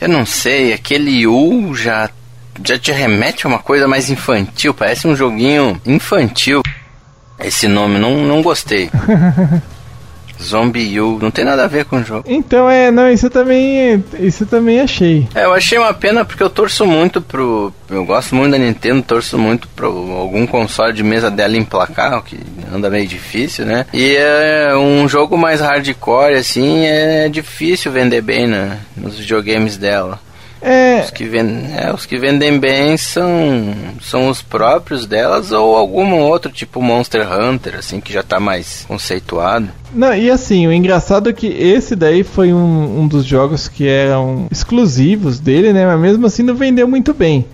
[0.01, 2.09] Eu não sei, aquele U já
[2.65, 6.63] já te remete a uma coisa mais infantil, parece um joguinho infantil.
[7.39, 8.91] Esse nome, não, não gostei.
[10.43, 12.25] Zombie U, não tem nada a ver com o jogo.
[12.27, 15.27] Então é, não, isso eu também, isso eu também achei.
[15.35, 19.03] É, eu achei uma pena porque eu torço muito pro, eu gosto muito da Nintendo,
[19.03, 22.39] torço muito pro algum console de mesa dela emplacar, o que
[22.73, 23.87] anda meio difícil, né?
[23.93, 30.21] E é um jogo mais hardcore assim, é difícil vender bem né, nos videogames dela.
[30.61, 35.77] É, Os que, vendem, é, os que vendem bem são, são os próprios delas ou
[35.77, 39.69] algum outro, tipo Monster Hunter, assim, que já tá mais conceituado.
[39.93, 43.87] Não, e assim, o engraçado é que esse daí foi um, um dos jogos que
[43.87, 45.87] eram exclusivos dele, né?
[45.87, 47.47] Mas mesmo assim não vendeu muito bem.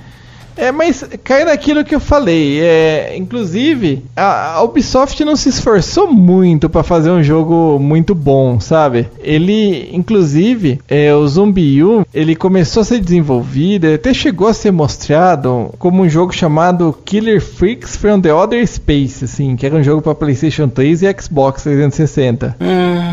[0.57, 2.61] É, mas cai naquilo que eu falei.
[2.61, 8.61] É, inclusive, a, a Ubisoft não se esforçou muito para fazer um jogo muito bom,
[8.61, 9.09] sabe?
[9.21, 14.71] Ele, inclusive, é, o Zombie U, ele começou a ser desenvolvido, até chegou a ser
[14.71, 19.83] mostrado como um jogo chamado Killer Freaks from the Other Space, assim, que era um
[19.83, 22.57] jogo para PlayStation 3 e Xbox 360.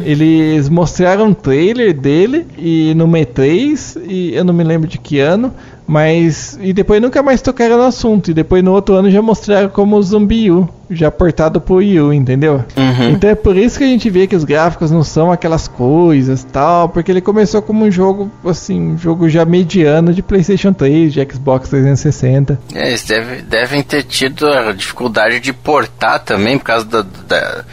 [0.04, 5.20] Eles mostraram um trailer dele e no E3 e eu não me lembro de que
[5.20, 5.54] ano,
[5.88, 9.70] mas e depois nunca mais tocaram no assunto e depois no outro ano já mostraram
[9.70, 12.64] como Zombie U, já portado pro Wii U, entendeu?
[12.78, 13.10] Uhum.
[13.12, 16.44] Então é por isso que a gente vê que os gráficos não são aquelas coisas,
[16.44, 21.14] tal, porque ele começou como um jogo assim, um jogo já mediano de PlayStation 3,
[21.14, 22.60] de Xbox 360.
[22.74, 27.64] É, eles deve, devem ter tido a dificuldade de portar também por causa da, da,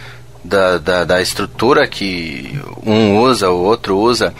[0.44, 4.34] da, da, da estrutura que um usa, o outro usa.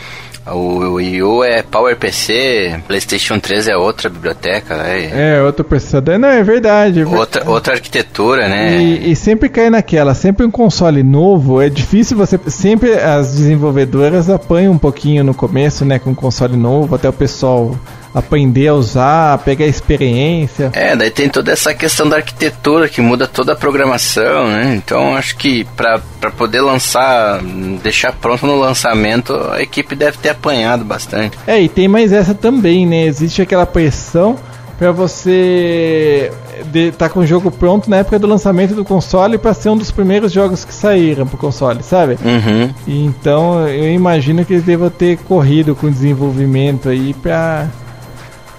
[0.53, 5.35] O Wii U é PowerPC, PlayStation 3 é outra biblioteca, né?
[5.37, 7.01] É, outro processador, não, é verdade.
[7.01, 8.77] é Outra, outra arquitetura, né?
[8.77, 12.39] E, e sempre cai naquela, sempre um console novo, é difícil você.
[12.47, 15.99] Sempre as desenvolvedoras apanham um pouquinho no começo, né?
[15.99, 17.75] Com um console novo, até o pessoal
[18.13, 20.71] aprender a usar, pegar experiência.
[20.73, 24.75] É, daí tem toda essa questão da arquitetura que muda toda a programação, né?
[24.75, 27.41] Então acho que pra pra poder lançar,
[27.81, 31.37] deixar pronto no lançamento, a equipe deve ter apanhado bastante.
[31.47, 33.05] É, e tem mais essa também, né?
[33.05, 34.37] Existe aquela pressão
[34.77, 36.31] pra você
[36.71, 39.77] de, tá com o jogo pronto na época do lançamento do console pra ser um
[39.77, 42.17] dos primeiros jogos que saíram pro console, sabe?
[42.23, 42.73] Uhum.
[42.87, 47.67] Então eu imagino que eles devam ter corrido com o desenvolvimento aí pra,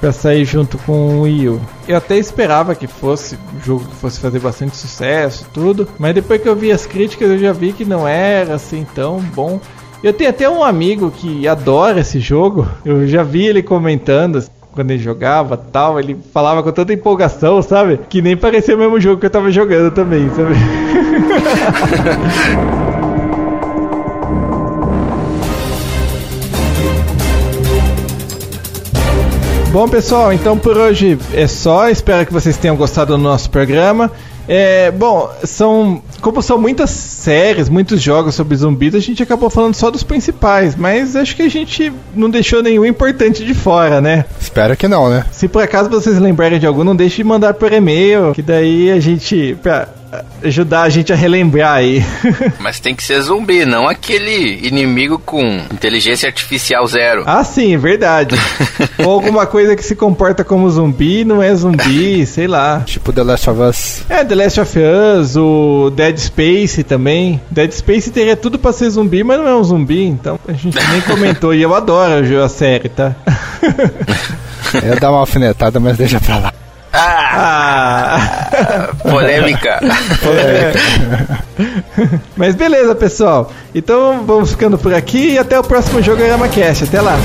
[0.01, 1.60] pra sair junto com o Wii U.
[1.86, 6.40] Eu até esperava que fosse um jogo que fosse fazer bastante sucesso, tudo, mas depois
[6.40, 9.60] que eu vi as críticas eu já vi que não era assim tão bom.
[10.02, 14.93] Eu tenho até um amigo que adora esse jogo, eu já vi ele comentando quando
[14.93, 17.98] ele jogava tal, ele falava com tanta empolgação, sabe?
[18.09, 20.55] Que nem parecia o mesmo jogo que eu tava jogando também, sabe?
[29.72, 31.88] Bom, pessoal, então por hoje é só.
[31.88, 34.10] Espero que vocês tenham gostado do nosso programa.
[34.48, 39.74] É, bom, são como são muitas séries, muitos jogos sobre zumbis, a gente acabou falando
[39.74, 44.24] só dos principais, mas acho que a gente não deixou nenhum importante de fora, né?
[44.40, 45.24] Espero que não, né?
[45.30, 48.90] Se por acaso vocês lembrarem de algum, não deixe de mandar por e-mail, que daí
[48.90, 49.86] a gente pra
[50.43, 52.05] ajudar a gente a relembrar aí.
[52.59, 55.43] Mas tem que ser zumbi, não aquele inimigo com
[55.73, 57.23] inteligência artificial zero.
[57.27, 58.37] ah, sim, verdade.
[58.99, 62.82] Ou alguma coisa que se comporta como zumbi, não é zumbi, sei lá.
[62.85, 64.03] Tipo The Last of Us.
[64.09, 67.41] É, The Last of Us, o Dead Space também.
[67.51, 70.78] Dead Space teria tudo pra ser zumbi, mas não é um zumbi, então a gente
[70.91, 71.55] nem comentou.
[71.55, 73.15] E eu adoro a série, tá?
[74.82, 76.60] Eu ia dar uma alfinetada, mas deixa pra lá.
[76.93, 78.19] Ah,
[78.53, 78.89] Ah!
[79.03, 79.81] polêmica.
[82.37, 83.51] Mas beleza, pessoal.
[83.75, 86.83] Então vamos ficando por aqui e até o próximo jogo Cash.
[86.83, 87.17] Até lá.